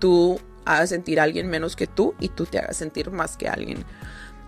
tú 0.01 0.41
hagas 0.65 0.89
sentir 0.89 1.21
a 1.21 1.25
alguien 1.25 1.49
menos 1.49 1.77
que 1.77 1.87
tú 1.87 2.15
y 2.19 2.31
tú 2.31 2.47
te 2.47 2.59
hagas 2.59 2.79
sentir 2.79 3.11
más 3.11 3.37
que 3.37 3.49
alguien. 3.49 3.85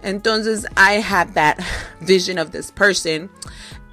Entonces 0.02 0.64
I 0.76 1.02
had 1.02 1.34
that 1.34 1.58
vision 2.00 2.38
of 2.38 2.50
this 2.50 2.72
person 2.72 3.30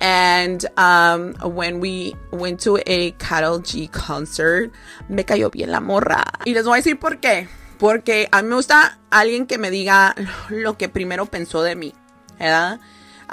And 0.03 0.65
um, 0.75 1.33
when 1.55 1.79
we 1.79 2.13
went 2.29 2.59
to 2.63 2.77
a 2.85 3.11
Carol 3.11 3.59
G 3.59 3.87
concert, 3.87 4.69
me 5.07 5.23
cayó 5.23 5.49
bien 5.49 5.71
la 5.71 5.79
morra. 5.79 6.25
Y 6.45 6.53
les 6.53 6.65
voy 6.65 6.79
a 6.79 6.81
decir 6.81 6.99
por 6.99 7.21
qué. 7.21 7.47
Porque 7.79 8.27
a 8.29 8.41
mí 8.41 8.49
me 8.49 8.55
gusta 8.55 8.99
alguien 9.11 9.47
que 9.47 9.57
me 9.57 9.71
diga 9.71 10.13
lo 10.49 10.77
que 10.77 10.89
primero 10.89 11.25
pensó 11.27 11.63
de 11.63 11.77
mí. 11.77 11.93
A 12.37 12.79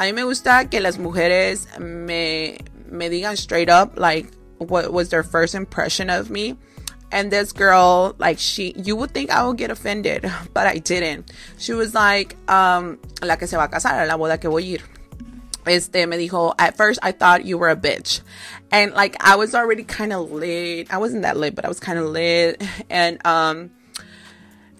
mí 0.05 0.12
me 0.12 0.23
gusta 0.23 0.71
que 0.71 0.81
las 0.81 0.99
mujeres 0.99 1.67
me, 1.81 2.59
me 2.89 3.11
digan 3.11 3.37
straight 3.37 3.69
up, 3.69 3.99
like, 3.99 4.31
what 4.59 4.93
was 4.93 5.09
their 5.09 5.25
first 5.25 5.57
impression 5.57 6.09
of 6.09 6.31
me. 6.31 6.57
And 7.11 7.33
this 7.33 7.53
girl, 7.53 8.15
like 8.19 8.39
she, 8.39 8.75
you 8.77 8.95
would 8.95 9.11
think 9.11 9.31
I 9.31 9.45
would 9.45 9.57
get 9.57 9.73
offended, 9.73 10.23
but 10.55 10.69
I 10.69 10.79
didn't. 10.79 11.33
She 11.59 11.73
was 11.73 11.95
like, 11.95 12.37
um, 12.49 13.00
la 13.21 13.35
que 13.35 13.49
se 13.49 13.57
va 13.57 13.65
a 13.65 13.69
casar, 13.69 14.00
a 14.00 14.07
la 14.07 14.17
boda 14.17 14.39
que 14.39 14.49
voy 14.49 14.62
a 14.62 14.75
ir 14.77 15.00
este 15.67 16.07
me 16.07 16.29
dijo, 16.29 16.55
at 16.59 16.76
first 16.76 16.99
I 17.02 17.12
thought 17.12 17.45
you 17.45 17.59
were 17.59 17.71
a 17.71 17.76
bitch. 17.76 18.21
And 18.71 18.93
like 18.93 19.17
I 19.25 19.37
was 19.37 19.55
already 19.55 19.85
kind 19.85 20.12
of 20.12 20.31
lit. 20.31 20.93
I 20.93 20.99
wasn't 20.99 21.23
that 21.23 21.37
lit, 21.37 21.55
but 21.55 21.64
I 21.64 21.69
was 21.69 21.81
kind 21.81 21.99
of 21.99 22.07
lit. 22.07 22.62
And 22.90 23.25
um 23.26 23.71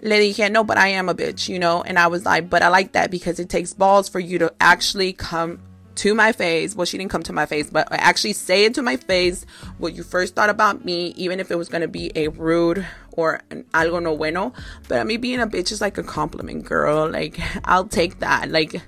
le 0.02 0.16
dije, 0.16 0.50
no, 0.50 0.64
but 0.64 0.78
I 0.78 0.88
am 0.88 1.08
a 1.08 1.14
bitch, 1.14 1.49
you 1.49 1.58
know? 1.58 1.82
And 1.82 1.99
I 1.99 2.06
was 2.06 2.25
like, 2.25 2.49
but 2.49 2.62
I 2.62 2.68
like 2.68 2.92
that 2.92 3.10
because 3.10 3.38
it 3.38 3.49
takes 3.49 3.75
balls 3.75 4.08
for 4.08 4.18
you 4.18 4.38
to 4.38 4.52
actually 4.60 5.12
come 5.12 5.60
to 5.96 6.14
my 6.14 6.32
face. 6.32 6.75
Well, 6.75 6.87
she 6.87 6.96
didn't 6.96 7.10
come 7.10 7.22
to 7.25 7.32
my 7.32 7.46
face, 7.46 7.68
but 7.70 7.88
actually 7.90 8.32
say 8.32 8.64
it 8.64 8.75
to 8.75 8.82
my 8.82 8.96
face 8.96 9.44
what 9.78 9.94
you 9.94 10.02
first 10.02 10.34
thought 10.34 10.49
about 10.49 10.84
me, 10.84 11.08
even 11.16 11.40
if 11.40 11.50
it 11.50 11.56
was 11.56 11.68
going 11.68 11.82
to 11.82 11.88
be 11.88 12.10
a 12.14 12.28
rude 12.28 12.87
or 13.20 13.40
an 13.50 13.64
algo 13.72 14.02
no 14.02 14.16
bueno. 14.16 14.52
But 14.88 15.00
I 15.00 15.04
mean, 15.04 15.20
being 15.20 15.40
a 15.40 15.46
bitch 15.46 15.72
is 15.72 15.80
like 15.80 15.98
a 15.98 16.02
compliment, 16.02 16.64
girl. 16.64 17.10
Like, 17.10 17.38
I'll 17.64 17.86
take 17.86 18.20
that. 18.20 18.50
Like, 18.50 18.80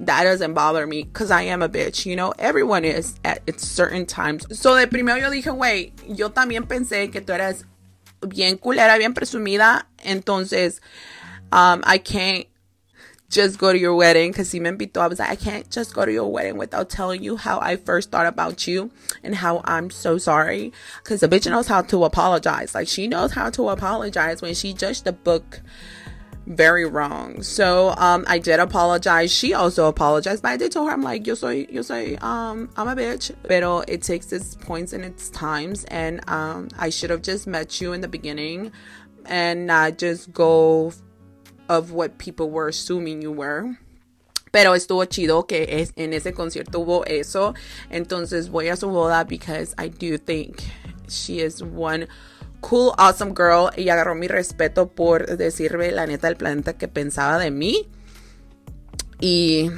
that 0.00 0.24
doesn't 0.24 0.54
bother 0.54 0.86
me 0.86 1.02
because 1.04 1.30
I 1.30 1.42
am 1.42 1.62
a 1.62 1.68
bitch, 1.68 2.06
you 2.06 2.16
know, 2.16 2.32
everyone 2.38 2.84
is 2.84 3.14
at, 3.24 3.42
at 3.46 3.60
certain 3.60 4.06
times. 4.06 4.46
So 4.58 4.74
de 4.76 4.86
primero 4.86 5.20
yo 5.20 5.30
dije, 5.30 5.54
güey, 5.54 5.92
yo 6.16 6.30
también 6.30 6.66
pensé 6.66 7.12
que 7.12 7.20
tú 7.20 7.34
eras 7.34 7.64
bien 8.26 8.56
culera, 8.56 8.96
bien 8.98 9.14
presumida, 9.14 9.84
entonces 10.04 10.80
um, 11.52 11.82
I 11.84 11.98
can't 11.98 12.46
just 13.30 13.58
go 13.58 13.72
to 13.72 13.78
your 13.78 13.94
wedding 13.94 14.32
because 14.32 14.50
he 14.50 14.60
me 14.60 14.70
invitó. 14.70 14.98
I 14.98 15.06
was 15.06 15.20
like, 15.20 15.30
I 15.30 15.36
can't 15.36 15.70
just 15.70 15.94
go 15.94 16.04
to 16.04 16.12
your 16.12 16.30
wedding 16.30 16.58
without 16.58 16.90
telling 16.90 17.22
you 17.22 17.36
how 17.36 17.60
I 17.60 17.76
first 17.76 18.10
thought 18.10 18.26
about 18.26 18.66
you 18.66 18.90
and 19.22 19.36
how 19.36 19.62
I'm 19.64 19.88
so 19.90 20.18
sorry. 20.18 20.72
Because 21.02 21.20
the 21.20 21.28
bitch 21.28 21.48
knows 21.48 21.68
how 21.68 21.82
to 21.82 22.04
apologize. 22.04 22.74
Like, 22.74 22.88
she 22.88 23.06
knows 23.06 23.32
how 23.32 23.48
to 23.50 23.68
apologize 23.68 24.42
when 24.42 24.54
she 24.54 24.72
judged 24.72 25.04
the 25.04 25.12
book 25.12 25.60
very 26.46 26.84
wrong. 26.84 27.42
So 27.42 27.94
um, 27.96 28.24
I 28.26 28.40
did 28.40 28.58
apologize. 28.58 29.32
She 29.32 29.54
also 29.54 29.86
apologized, 29.86 30.42
but 30.42 30.48
I 30.48 30.56
did 30.56 30.72
tell 30.72 30.84
her 30.86 30.92
I'm 30.92 31.02
like, 31.02 31.24
yo 31.24 31.34
soy, 31.34 31.66
yo 31.70 31.82
soy, 31.82 32.18
um, 32.20 32.68
I'm 32.76 32.88
a 32.88 32.96
bitch. 32.96 33.32
Pero 33.44 33.84
it 33.86 34.02
takes 34.02 34.32
its 34.32 34.56
points 34.56 34.92
and 34.92 35.04
its 35.04 35.30
times, 35.30 35.84
and 35.84 36.28
um, 36.28 36.68
I 36.76 36.90
should 36.90 37.10
have 37.10 37.22
just 37.22 37.46
met 37.46 37.80
you 37.80 37.92
in 37.92 38.00
the 38.00 38.08
beginning, 38.08 38.72
and 39.26 39.66
not 39.68 39.98
just 39.98 40.32
go 40.32 40.92
of 41.70 41.92
what 41.92 42.18
people 42.18 42.50
were 42.50 42.68
assuming 42.68 43.22
you 43.22 43.30
were. 43.30 43.78
Pero 44.52 44.74
estuvo 44.74 45.04
chido 45.04 45.46
que 45.46 45.80
es, 45.80 45.92
en 45.96 46.12
ese 46.12 46.34
concierto 46.34 46.80
hubo 46.80 47.04
eso. 47.06 47.54
Entonces 47.88 48.50
voy 48.50 48.68
a 48.68 48.76
su 48.76 48.88
boda 48.88 49.26
because 49.26 49.74
I 49.78 49.88
do 49.88 50.18
think 50.18 50.64
she 51.08 51.40
is 51.40 51.62
one 51.62 52.08
cool, 52.60 52.92
awesome 52.98 53.32
girl 53.32 53.70
y 53.76 53.88
agarró 53.88 54.16
mi 54.16 54.26
respeto 54.26 54.90
por 54.90 55.24
decirme 55.36 55.92
la 55.92 56.06
neta 56.06 56.26
del 56.26 56.36
planeta 56.36 56.76
que 56.76 56.88
pensaba 56.88 57.38
de 57.38 57.52
mí. 57.52 57.88
Y 59.20 59.70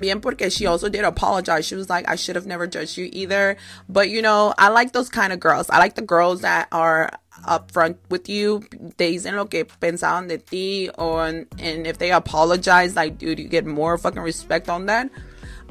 bien 0.00 0.20
porque 0.20 0.50
she 0.50 0.66
also 0.66 0.88
did 0.88 1.04
apologize. 1.04 1.66
She 1.66 1.74
was 1.74 1.90
like, 1.90 2.08
I 2.08 2.14
should 2.14 2.36
have 2.36 2.46
never 2.46 2.68
judged 2.68 2.96
you 2.96 3.08
either. 3.12 3.56
But 3.88 4.08
you 4.08 4.22
know, 4.22 4.54
I 4.56 4.68
like 4.68 4.92
those 4.92 5.08
kind 5.08 5.32
of 5.32 5.40
girls. 5.40 5.68
I 5.68 5.78
like 5.78 5.96
the 5.96 6.02
girls 6.02 6.42
that 6.42 6.68
are 6.70 7.10
upfront 7.46 7.96
with 8.08 8.28
you. 8.28 8.60
Te 8.96 9.16
dicen 9.16 9.36
lo 9.36 9.46
que 9.46 9.64
pensaban 9.64 10.28
de 10.28 10.38
ti. 10.38 10.90
Or, 10.98 11.26
and 11.26 11.86
if 11.86 11.98
they 11.98 12.12
apologize, 12.12 12.96
like, 12.96 13.18
dude, 13.18 13.38
you 13.38 13.48
get 13.48 13.66
more 13.66 13.98
fucking 13.98 14.22
respect 14.22 14.68
on 14.68 14.86
that. 14.86 15.10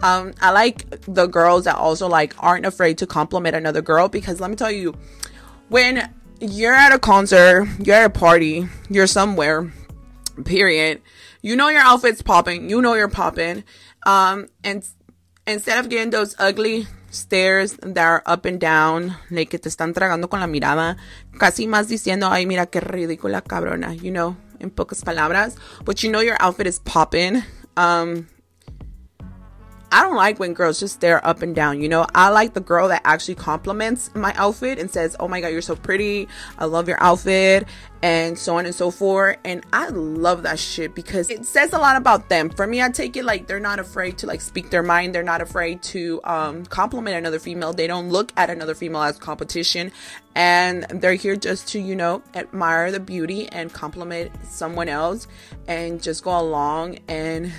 Um, 0.01 0.33
I 0.41 0.51
like 0.51 1.01
the 1.01 1.27
girls 1.27 1.65
that 1.65 1.75
also 1.75 2.07
like 2.07 2.33
aren't 2.41 2.65
afraid 2.65 2.97
to 2.99 3.07
compliment 3.07 3.55
another 3.55 3.81
girl 3.81 4.07
because 4.07 4.39
let 4.39 4.49
me 4.49 4.55
tell 4.55 4.71
you, 4.71 4.95
when 5.67 6.09
you're 6.39 6.73
at 6.73 6.93
a 6.93 6.99
concert, 6.99 7.67
you're 7.83 7.95
at 7.95 8.05
a 8.05 8.09
party, 8.09 8.67
you're 8.89 9.07
somewhere, 9.07 9.71
period. 10.45 11.01
You 11.41 11.55
know 11.55 11.69
your 11.69 11.81
outfit's 11.81 12.21
popping, 12.21 12.69
you 12.69 12.81
know 12.81 12.93
you're 12.93 13.09
popping. 13.09 13.63
Um, 14.05 14.47
and 14.63 14.87
instead 15.45 15.79
of 15.79 15.89
getting 15.89 16.11
those 16.11 16.35
ugly 16.39 16.87
stares 17.09 17.77
that 17.77 17.97
are 17.97 18.23
up 18.25 18.45
and 18.45 18.59
down, 18.59 19.17
like 19.29 19.49
que 19.49 19.59
te 19.59 19.69
están 19.69 19.93
tragando 19.93 20.29
con 20.29 20.39
la 20.39 20.47
mirada, 20.47 20.97
casi 21.37 21.67
más 21.67 21.87
diciendo, 21.87 22.29
ay, 22.31 22.45
mira 22.45 22.67
qué 22.67 22.79
ridícula 22.79 23.41
cabrona, 23.41 23.93
you 23.93 24.11
know, 24.11 24.35
en 24.59 24.69
pocas 24.69 25.03
palabras. 25.03 25.55
But 25.85 26.03
you 26.03 26.11
know 26.11 26.21
your 26.21 26.37
outfit 26.39 26.67
is 26.67 26.79
popping. 26.79 27.43
Um, 27.75 28.27
I 29.91 30.03
don't 30.03 30.15
like 30.15 30.39
when 30.39 30.53
girls 30.53 30.79
just 30.79 30.95
stare 30.95 31.25
up 31.25 31.41
and 31.41 31.55
down, 31.55 31.81
you 31.81 31.89
know? 31.89 32.05
I 32.13 32.29
like 32.29 32.53
the 32.53 32.59
girl 32.59 32.89
that 32.89 33.01
actually 33.05 33.35
compliments 33.35 34.11
my 34.13 34.33
outfit 34.35 34.77
and 34.77 34.89
says, 34.89 35.15
Oh 35.19 35.27
my 35.27 35.41
god, 35.41 35.47
you're 35.47 35.61
so 35.61 35.75
pretty. 35.75 36.27
I 36.59 36.65
love 36.65 36.87
your 36.87 37.01
outfit, 37.01 37.67
and 38.03 38.37
so 38.37 38.57
on 38.57 38.65
and 38.65 38.75
so 38.75 38.91
forth. 38.91 39.37
And 39.43 39.65
I 39.73 39.89
love 39.89 40.43
that 40.43 40.59
shit 40.59 40.93
because 40.93 41.29
it 41.29 41.45
says 41.45 41.73
a 41.73 41.79
lot 41.79 41.95
about 41.95 42.29
them. 42.29 42.49
For 42.49 42.67
me, 42.67 42.81
I 42.81 42.89
take 42.89 43.17
it 43.17 43.25
like 43.25 43.47
they're 43.47 43.59
not 43.59 43.79
afraid 43.79 44.17
to 44.19 44.27
like 44.27 44.41
speak 44.41 44.69
their 44.69 44.83
mind, 44.83 45.15
they're 45.15 45.23
not 45.23 45.41
afraid 45.41 45.81
to 45.83 46.21
um, 46.23 46.65
compliment 46.65 47.17
another 47.17 47.39
female. 47.39 47.73
They 47.73 47.87
don't 47.87 48.09
look 48.09 48.31
at 48.37 48.49
another 48.49 48.75
female 48.75 49.01
as 49.01 49.17
competition, 49.17 49.91
and 50.35 50.83
they're 50.83 51.15
here 51.15 51.35
just 51.35 51.67
to, 51.69 51.79
you 51.79 51.95
know, 51.95 52.21
admire 52.35 52.91
the 52.91 52.99
beauty 52.99 53.47
and 53.49 53.73
compliment 53.73 54.31
someone 54.45 54.87
else 54.87 55.27
and 55.67 56.01
just 56.01 56.23
go 56.23 56.39
along 56.39 56.99
and 57.07 57.51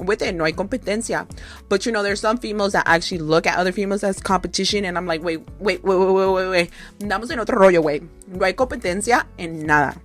with 0.00 0.22
it. 0.22 0.34
No 0.34 0.44
hay 0.44 0.52
competencia. 0.52 1.26
But 1.68 1.86
you 1.86 1.92
know, 1.92 2.02
there's 2.02 2.20
some 2.20 2.38
females 2.38 2.72
that 2.72 2.84
actually 2.86 3.18
look 3.18 3.46
at 3.46 3.58
other 3.58 3.72
females 3.72 4.04
as 4.04 4.20
competition, 4.20 4.84
and 4.84 4.96
I'm 4.96 5.06
like, 5.06 5.22
wait, 5.22 5.40
wait, 5.58 5.82
wait, 5.84 5.96
wait, 5.96 6.12
wait, 6.12 6.32
wait, 6.32 6.48
wait. 6.48 6.70
Andamos 7.00 7.30
en 7.30 7.38
otro 7.38 7.58
rollo, 7.58 7.82
güey. 7.82 8.02
No 8.28 8.44
hay 8.44 8.54
competencia 8.54 9.26
en 9.38 9.66
nada. 9.66 10.00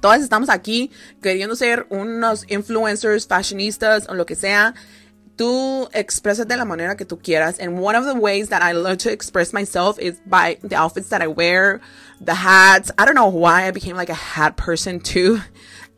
Todas 0.00 0.20
estamos 0.20 0.48
aquí 0.48 0.90
queriendo 1.22 1.54
ser 1.54 1.86
unos 1.90 2.44
influencers, 2.48 3.26
fashionistas 3.26 4.08
o 4.08 4.14
lo 4.14 4.26
que 4.26 4.34
sea. 4.34 4.74
tú 5.36 5.88
expresas 5.92 6.46
de 6.46 6.56
la 6.56 6.64
manera 6.64 6.96
que 6.96 7.04
tú 7.04 7.18
quieras. 7.18 7.58
And 7.58 7.80
one 7.80 7.96
of 7.96 8.04
the 8.04 8.14
ways 8.14 8.48
that 8.50 8.62
I 8.62 8.72
love 8.72 8.98
to 8.98 9.10
express 9.10 9.52
myself 9.52 9.98
is 9.98 10.20
by 10.26 10.58
the 10.62 10.76
outfits 10.76 11.08
that 11.08 11.22
I 11.22 11.26
wear, 11.26 11.80
the 12.20 12.34
hats. 12.34 12.90
I 12.98 13.04
don't 13.04 13.14
know 13.14 13.28
why 13.28 13.66
I 13.66 13.70
became 13.70 13.96
like 13.96 14.10
a 14.10 14.14
hat 14.14 14.56
person 14.56 15.00
too. 15.00 15.40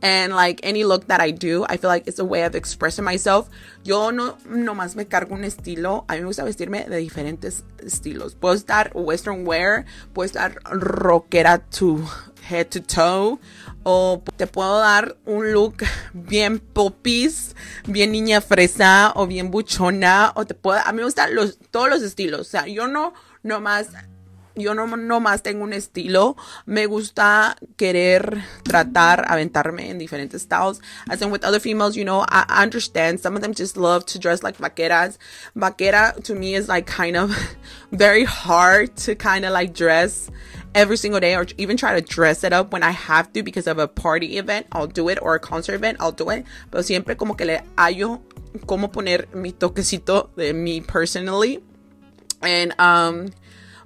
And 0.05 0.35
like 0.35 0.61
any 0.63 0.85
look 0.85 1.07
that 1.07 1.23
I 1.23 1.31
do, 1.31 1.65
I 1.67 1.79
feel 1.79 1.89
like 1.89 2.07
it's 2.07 2.19
a 2.19 2.27
way 2.27 2.43
of 2.43 2.55
expressing 2.55 3.07
myself. 3.07 3.49
Yo 3.85 4.11
no 4.11 4.37
nomás 4.47 4.97
me 4.97 5.07
cargo 5.07 5.35
un 5.35 5.45
estilo. 5.45 6.05
A 6.09 6.13
mí 6.13 6.21
me 6.21 6.27
gusta 6.27 6.45
vestirme 6.45 6.85
de 6.85 6.99
diferentes 6.99 7.65
estilos. 7.79 8.35
Puedo 8.35 8.55
estar 8.55 8.91
western 8.93 9.47
wear, 9.47 9.87
puedo 10.13 10.27
estar 10.27 10.57
rockera 10.65 11.63
to 11.71 12.05
head 12.47 12.69
to 12.69 12.83
toe 12.83 13.39
o 13.83 14.23
te 14.37 14.47
puedo 14.47 14.79
dar 14.79 15.17
un 15.25 15.53
look 15.53 15.85
bien 16.13 16.59
popis, 16.59 17.57
bien 17.87 18.13
niña 18.13 18.43
fresa 18.43 19.11
o 19.15 19.27
bien 19.27 19.51
buchona 19.51 20.33
o 20.35 20.45
te 20.45 20.53
puedo 20.53 20.81
a 20.85 20.93
mí 20.93 20.99
me 20.99 21.05
gustan 21.05 21.35
los 21.35 21.59
todos 21.71 21.89
los 21.89 22.03
estilos, 22.03 22.41
o 22.41 22.45
sea, 22.45 22.67
yo 22.67 22.89
no 22.89 23.15
nomás 23.43 23.89
yo 24.57 24.75
no 24.75 24.87
nomás 24.87 25.43
tengo 25.43 25.65
un 25.65 25.73
estilo, 25.73 26.37
me 26.67 26.87
gusta 26.87 27.57
querer 27.77 28.43
tratar, 28.63 29.25
aventarme 29.29 29.91
en 29.91 29.99
diferentes 29.99 30.43
styles. 30.43 30.81
As 31.09 31.21
in 31.23 31.31
with 31.31 31.45
other 31.45 31.61
females, 31.61 31.97
you 31.97 32.05
know, 32.05 32.25
I 32.29 32.45
understand 32.63 33.21
some 33.21 33.37
of 33.37 33.43
them 33.43 33.55
just 33.55 33.77
love 33.77 34.07
to 34.07 34.19
dress 34.19 34.43
like 34.43 34.59
vaqueras. 34.59 35.19
Vaquera 35.57 36.23
to 36.25 36.35
me 36.35 36.55
is 36.55 36.69
like 36.69 36.87
kind 36.87 37.17
of 37.17 37.37
very 37.93 38.25
hard 38.25 38.97
to 38.99 39.15
kind 39.15 39.45
of 39.45 39.53
like 39.53 39.75
dress 39.75 40.31
every 40.75 40.97
single 40.97 41.21
day 41.21 41.35
or 41.37 41.47
even 41.57 41.77
try 41.77 41.99
to 41.99 42.01
dress 42.01 42.45
it 42.45 42.53
up 42.53 42.73
when 42.73 42.83
I 42.83 42.91
have 42.91 43.33
to 43.33 43.43
because 43.43 43.67
of 43.67 43.79
a 43.79 43.89
party 43.89 44.39
event, 44.39 44.67
I'll 44.73 44.87
do 44.87 45.09
it 45.09 45.19
or 45.23 45.35
a 45.35 45.41
concert 45.41 45.75
event, 45.75 45.99
I'll 46.01 46.13
do 46.13 46.31
it. 46.31 46.45
Pero 46.71 46.83
siempre 46.83 47.17
como 47.17 47.35
que 47.35 47.47
le 47.47 47.63
hallo 47.77 48.21
cómo 48.67 48.93
poner 48.93 49.35
mi 49.35 49.53
toquecito 49.53 50.31
de 50.37 50.53
mí 50.53 50.87
personally. 50.87 51.63
And 52.43 52.75
um 52.79 53.31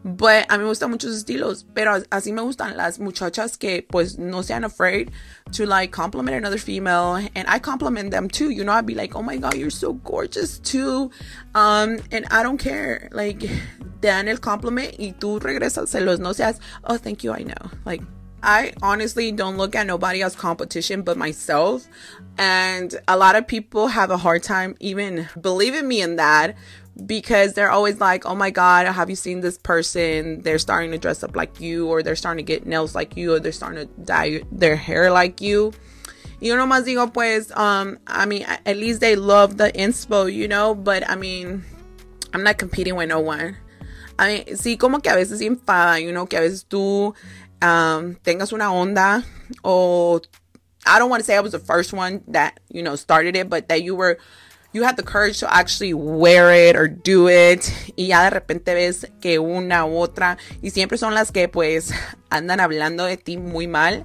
But 0.05 0.47
a 0.49 0.57
mí 0.57 0.61
me 0.61 0.67
gustan 0.67 0.91
muchos 0.91 1.15
estilos, 1.15 1.65
pero 1.75 2.03
así 2.11 2.33
me 2.33 2.43
gustan 2.43 2.77
las 2.77 2.99
muchachas 2.99 3.59
que 3.59 3.83
pues 3.83 4.19
no 4.19 4.43
sean 4.43 4.65
afraid 4.65 5.11
to 5.53 5.67
like 5.67 5.91
compliment 5.91 6.37
another 6.37 6.59
female 6.59 7.17
and 7.17 7.49
I 7.49 7.59
compliment 7.59 8.11
them 8.11 8.29
too. 8.29 8.51
You 8.51 8.65
know, 8.65 8.73
I'd 8.73 8.87
be 8.87 8.95
like, 8.95 9.17
"Oh 9.17 9.23
my 9.23 9.37
god, 9.37 9.55
you're 9.55 9.71
so 9.71 9.95
gorgeous 9.95 10.61
too." 10.61 11.11
Um 11.55 11.99
and 12.13 12.27
I 12.31 12.43
don't 12.43 12.59
care. 12.59 13.09
Like 13.13 13.41
te 13.41 13.49
dan 14.01 14.29
el 14.29 14.39
compliment 14.39 14.95
y 14.99 15.15
tú 15.19 15.41
regresas 15.41 15.93
los 16.05 16.21
no 16.21 16.33
seas, 16.33 16.61
"Oh, 16.85 16.97
thank 16.97 17.25
you, 17.25 17.33
I 17.33 17.43
know." 17.43 17.71
Like 17.85 18.03
I 18.43 18.73
honestly 18.83 19.33
don't 19.33 19.57
look 19.57 19.75
at 19.75 19.87
nobody 19.87 20.23
as 20.23 20.37
competition 20.37 21.03
but 21.03 21.17
myself. 21.17 21.89
And 22.39 22.95
a 23.09 23.17
lot 23.17 23.35
of 23.35 23.49
people 23.49 23.89
have 23.89 24.11
a 24.11 24.17
hard 24.17 24.45
time 24.45 24.77
even 24.79 25.29
believing 25.41 25.89
me 25.89 26.03
in 26.03 26.17
that 26.17 26.57
because 27.05 27.55
they're 27.55 27.71
always 27.71 28.01
like, 28.01 28.27
oh 28.27 28.35
my 28.35 28.51
God, 28.51 28.87
have 28.87 29.11
you 29.11 29.17
seen 29.17 29.41
this 29.41 29.59
person? 29.59 30.43
They're 30.43 30.59
starting 30.59 30.91
to 30.93 30.99
dress 30.99 31.23
up 31.23 31.37
like 31.37 31.61
you, 31.61 31.89
or 31.89 32.03
they're 32.03 32.17
starting 32.17 32.45
to 32.45 32.53
get 32.53 32.67
nails 32.67 32.95
like 32.95 33.17
you, 33.17 33.35
or 33.35 33.41
they're 33.41 33.53
starting 33.53 33.87
to 33.87 34.03
dye 34.03 34.43
their 34.51 34.77
hair 34.77 35.11
like 35.11 35.41
you. 35.41 35.73
You 36.41 36.57
know, 36.57 36.67
más 36.67 36.85
digo, 36.85 37.13
pues, 37.13 37.51
um, 37.57 37.99
I 38.07 38.27
mean, 38.27 38.45
at 38.45 38.77
least 38.77 39.01
they 39.01 39.17
love 39.17 39.57
the 39.57 39.73
inspo, 39.73 40.33
you 40.33 40.47
know, 40.47 40.75
but 40.75 41.09
I 41.09 41.17
mean, 41.17 41.65
I'm 42.33 42.45
not 42.45 42.59
competing 42.59 42.95
with 42.95 43.09
no 43.09 43.21
one. 43.21 43.57
I 44.19 44.29
mean, 44.29 44.45
sí, 44.57 44.79
como 44.79 45.01
que 45.01 45.11
a 45.11 45.17
veces 45.17 45.41
enfada, 45.41 46.03
you 46.03 46.13
know, 46.13 46.27
que 46.27 46.39
a 46.39 46.43
veces 46.43 46.65
tú 46.65 47.15
um, 47.61 48.17
tengas 48.25 48.53
una 48.53 48.73
onda, 48.73 49.25
o 49.65 50.21
I 50.87 50.99
don't 50.99 51.11
want 51.11 51.21
to 51.21 51.25
say 51.25 51.37
I 51.37 51.41
was 51.41 51.53
the 51.53 51.59
first 51.59 51.93
one 51.93 52.23
that, 52.29 52.61
you 52.71 52.83
know, 52.83 52.97
started 52.97 53.37
it, 53.37 53.49
but 53.49 53.69
that 53.69 53.83
you 53.83 53.95
were 53.95 54.19
you 54.73 54.85
have 54.85 54.97
the 54.97 55.03
courage 55.03 55.41
to 55.41 55.53
actually 55.53 55.95
wear 55.95 56.51
it 56.53 56.77
or 56.77 56.89
do 56.89 57.29
it. 57.29 57.65
Y 57.97 58.09
ya 58.09 58.25
de 58.25 58.31
repente 58.31 58.75
ves 58.75 59.11
que 59.21 59.39
una 59.39 59.87
u 59.87 59.99
otra 59.99 60.39
y 60.63 60.71
siempre 60.71 60.99
son 60.99 61.15
las 61.15 61.33
que 61.33 61.49
pues 61.49 61.93
andan 62.31 62.61
hablando 62.61 63.05
de 63.05 63.17
ti 63.17 63.37
muy 63.37 63.67
mal 63.67 64.05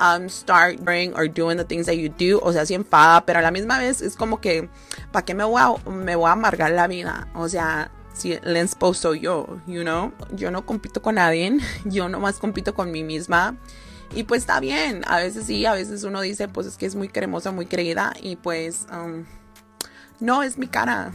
um, 0.00 0.28
start 0.28 0.80
doing 0.80 1.14
or 1.14 1.28
doing 1.28 1.56
the 1.56 1.64
things 1.64 1.86
that 1.86 1.94
you 1.94 2.08
do. 2.08 2.40
O 2.42 2.52
sea, 2.52 2.66
si 2.66 2.74
enfada 2.74 3.24
pero 3.24 3.38
a 3.38 3.42
la 3.42 3.50
misma 3.50 3.78
vez 3.78 4.00
es 4.00 4.16
como 4.16 4.40
que 4.40 4.68
¿para 5.12 5.24
qué 5.24 5.34
me 5.34 5.44
voy 5.44 5.60
a, 5.60 5.90
me 5.90 6.16
voy 6.16 6.28
a 6.28 6.32
amargar 6.32 6.72
la 6.72 6.86
vida? 6.86 7.28
o 7.34 7.48
sea 7.48 7.90
si 8.12 8.32
el 8.32 8.56
inspo 8.56 8.92
soy 8.92 9.20
yo, 9.20 9.46
you 9.66 9.82
know, 9.82 10.12
yo 10.32 10.50
no 10.50 10.66
compito 10.66 11.00
con 11.00 11.14
nadie, 11.14 11.56
yo 11.86 12.10
nomás 12.10 12.38
compito 12.38 12.74
con 12.74 12.90
mí 12.90 13.02
misma. 13.04 13.56
Y 14.14 14.24
pues 14.24 14.42
está 14.42 14.60
bien, 14.60 15.02
a 15.06 15.16
veces 15.16 15.46
sí, 15.46 15.64
a 15.64 15.72
veces 15.72 16.04
uno 16.04 16.20
dice 16.20 16.46
pues 16.46 16.66
es 16.66 16.76
que 16.76 16.84
es 16.84 16.94
muy 16.94 17.08
cremosa, 17.08 17.50
muy 17.50 17.64
creída 17.64 18.12
y 18.20 18.36
pues 18.36 18.86
um, 18.92 19.24
no, 20.22 20.42
es 20.42 20.56
mi 20.56 20.68
cara. 20.68 21.12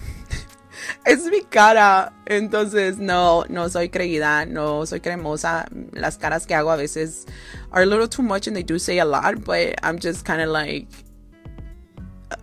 es 1.05 1.25
mi 1.25 1.41
cara. 1.41 2.13
Entonces, 2.25 2.97
no, 2.97 3.45
no 3.49 3.69
soy 3.69 3.89
creída, 3.89 4.45
no 4.45 4.85
soy 4.85 4.99
cremosa. 4.99 5.65
Las 5.93 6.17
caras 6.17 6.45
que 6.45 6.53
hago 6.53 6.71
a 6.71 6.75
veces 6.75 7.25
are 7.71 7.83
a 7.83 7.85
little 7.85 8.07
too 8.07 8.21
much 8.21 8.47
and 8.47 8.55
they 8.55 8.63
do 8.63 8.77
say 8.77 8.99
a 8.99 9.05
lot, 9.05 9.43
but 9.45 9.75
I'm 9.81 9.97
just 9.97 10.25
kind 10.25 10.41
of 10.41 10.49
like, 10.49 10.87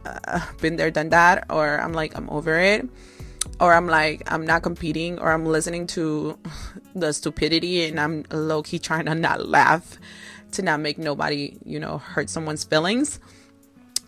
uh, 0.07 0.41
been 0.61 0.77
there, 0.77 0.91
done 0.91 1.11
that, 1.11 1.45
or 1.51 1.79
I'm 1.79 1.93
like, 1.93 2.17
I'm 2.17 2.29
over 2.31 2.59
it. 2.59 2.89
Or 3.61 3.75
I'm 3.75 3.87
like, 3.87 4.23
I'm 4.33 4.47
not 4.47 4.63
competing, 4.63 5.19
or 5.19 5.31
I'm 5.31 5.45
listening 5.45 5.87
to 5.89 6.39
the 6.95 7.13
stupidity 7.13 7.85
and 7.85 8.01
I'm 8.01 8.25
low 8.33 8.63
key 8.63 8.79
trying 8.79 9.05
to 9.05 9.15
not 9.15 9.47
laugh 9.47 9.99
to 10.53 10.63
not 10.63 10.81
make 10.81 10.97
nobody, 10.97 11.59
you 11.65 11.79
know, 11.79 11.99
hurt 11.99 12.31
someone's 12.31 12.65
feelings 12.65 13.21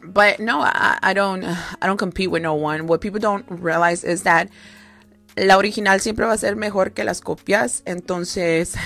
but 0.06 0.40
no, 0.40 0.60
I, 0.60 0.98
I 1.02 1.12
don't 1.12 1.44
I 1.44 1.86
don't 1.86 1.96
compete 1.96 2.30
with 2.30 2.42
no 2.42 2.54
one. 2.54 2.86
What 2.86 3.00
people 3.00 3.20
don't 3.20 3.44
realize 3.48 4.04
is 4.04 4.22
that 4.22 4.48
la 5.36 5.56
original 5.58 6.00
siempre 6.00 6.26
va 6.26 6.32
a 6.32 6.38
ser 6.38 6.54
mejor 6.56 6.90
que 6.90 7.04
las 7.04 7.20
copias. 7.20 7.82
Entonces, 7.84 8.76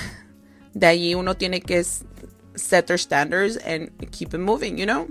de 0.74 0.86
ahí 0.86 1.14
uno 1.14 1.34
tiene 1.34 1.60
que 1.60 1.82
set 2.56 2.86
their 2.86 2.98
standards 2.98 3.56
and 3.56 3.90
keep 4.12 4.34
it 4.34 4.38
moving, 4.38 4.78
you 4.78 4.86
know? 4.86 5.08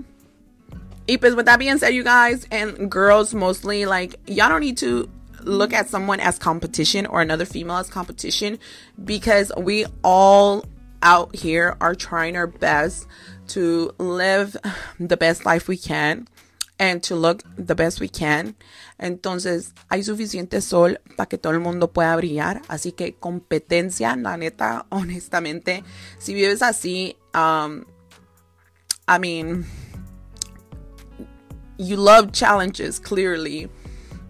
Pues 1.06 1.34
with 1.34 1.46
that 1.46 1.58
being 1.58 1.78
said, 1.78 1.92
you 1.92 2.04
guys, 2.04 2.46
and 2.52 2.88
girls 2.88 3.34
mostly, 3.34 3.84
like, 3.84 4.14
y'all 4.28 4.48
don't 4.48 4.60
need 4.60 4.76
to 4.78 5.10
look 5.42 5.72
at 5.72 5.88
someone 5.88 6.20
as 6.20 6.38
competition 6.38 7.06
or 7.06 7.20
another 7.20 7.44
female 7.44 7.78
as 7.78 7.88
competition 7.88 8.58
because 9.04 9.50
we 9.56 9.86
all 10.04 10.64
out 11.02 11.34
here 11.34 11.76
are 11.80 11.94
trying 11.94 12.36
our 12.36 12.46
best 12.46 13.06
to 13.54 13.92
live 13.98 14.56
the 14.98 15.16
best 15.16 15.44
life 15.44 15.68
we 15.68 15.76
can 15.76 16.26
and 16.78 17.02
to 17.02 17.14
look 17.14 17.42
the 17.56 17.74
best 17.74 18.00
we 18.00 18.08
can. 18.08 18.56
Entonces, 18.98 19.72
hay 19.90 20.02
suficiente 20.02 20.62
sol 20.62 20.98
para 21.16 21.28
que 21.28 21.36
todo 21.38 21.52
el 21.52 21.60
mundo 21.60 21.92
pueda 21.92 22.16
brillar. 22.16 22.62
Así 22.68 22.92
que 22.92 23.14
competencia, 23.14 24.16
la 24.16 24.36
neta, 24.36 24.86
honestamente, 24.90 25.84
si 26.18 26.34
vives 26.34 26.62
así, 26.62 27.16
um, 27.34 27.84
I 29.06 29.18
mean, 29.18 29.66
you 31.76 31.96
love 31.96 32.32
challenges 32.32 32.98
clearly, 32.98 33.68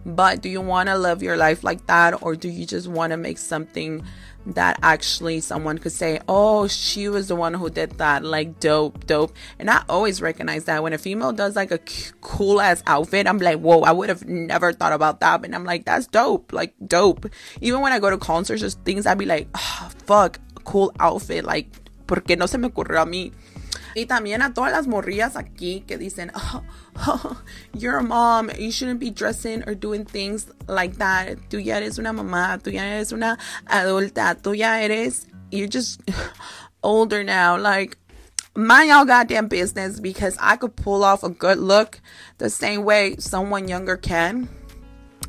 but 0.05 0.41
do 0.41 0.49
you 0.49 0.61
want 0.61 0.89
to 0.89 0.97
live 0.97 1.21
your 1.21 1.37
life 1.37 1.63
like 1.63 1.85
that 1.87 2.21
or 2.21 2.35
do 2.35 2.49
you 2.49 2.65
just 2.65 2.87
want 2.87 3.11
to 3.11 3.17
make 3.17 3.37
something 3.37 4.03
that 4.45 4.79
actually 4.81 5.39
someone 5.39 5.77
could 5.77 5.91
say, 5.91 6.19
Oh, 6.27 6.67
she 6.67 7.09
was 7.09 7.27
the 7.27 7.35
one 7.35 7.53
who 7.53 7.69
did 7.69 7.97
that. 7.97 8.23
Like, 8.23 8.59
dope, 8.59 9.05
dope. 9.05 9.33
And 9.59 9.69
I 9.69 9.83
always 9.87 10.21
recognize 10.21 10.65
that 10.65 10.81
when 10.83 10.93
a 10.93 10.97
female 10.97 11.31
does 11.31 11.55
like 11.55 11.71
a 11.71 11.79
cool 12.21 12.61
ass 12.61 12.83
outfit, 12.87 13.27
I'm 13.27 13.37
like, 13.37 13.59
Whoa, 13.59 13.81
I 13.81 13.91
would 13.91 14.09
have 14.09 14.25
never 14.25 14.73
thought 14.73 14.93
about 14.93 15.19
that. 15.19 15.43
And 15.45 15.55
I'm 15.55 15.65
like, 15.65 15.85
That's 15.85 16.07
dope. 16.07 16.53
Like, 16.53 16.73
dope. 16.85 17.25
Even 17.61 17.81
when 17.81 17.93
I 17.93 17.99
go 17.99 18.09
to 18.09 18.17
concerts 18.17 18.63
or 18.63 18.69
things, 18.69 19.05
I'd 19.05 19.17
be 19.17 19.25
like, 19.25 19.47
oh, 19.55 19.91
Fuck, 20.05 20.39
cool 20.63 20.93
outfit. 20.99 21.45
Like, 21.45 21.67
porque 22.07 22.35
no 22.37 22.45
se 22.45 22.57
me 22.57 22.67
ocurrió 22.67 23.01
a 23.01 23.05
mí? 23.05 23.31
Y 23.95 24.05
también 24.05 24.41
a 24.41 24.53
todas 24.53 24.71
las 24.71 24.87
morrillas 24.87 25.35
aquí 25.35 25.83
que 25.87 25.97
dicen, 25.97 26.31
oh, 26.35 26.63
oh, 27.07 27.41
you're 27.73 27.97
a 27.97 28.03
mom, 28.03 28.49
you 28.57 28.71
shouldn't 28.71 28.99
be 28.99 29.09
dressing 29.09 29.63
or 29.67 29.75
doing 29.75 30.05
things 30.05 30.47
like 30.67 30.97
that. 30.97 31.37
Tú 31.49 31.63
ya 31.63 31.77
eres 31.77 31.99
una 31.99 32.13
mamá, 32.13 32.59
tú 32.61 32.71
ya 32.71 32.83
eres 32.83 33.11
una 33.11 33.37
adulta, 33.65 34.35
tú 34.35 34.55
ya 34.55 34.79
eres, 34.81 35.27
you're 35.51 35.67
just 35.67 36.01
older 36.83 37.23
now. 37.23 37.57
Like, 37.57 37.97
mind 38.55 38.89
y'all 38.89 39.05
goddamn 39.05 39.47
business 39.47 39.99
because 39.99 40.37
I 40.39 40.55
could 40.55 40.75
pull 40.75 41.03
off 41.03 41.23
a 41.23 41.29
good 41.29 41.57
look 41.57 41.99
the 42.37 42.49
same 42.49 42.83
way 42.83 43.15
someone 43.17 43.67
younger 43.67 43.97
can. 43.97 44.49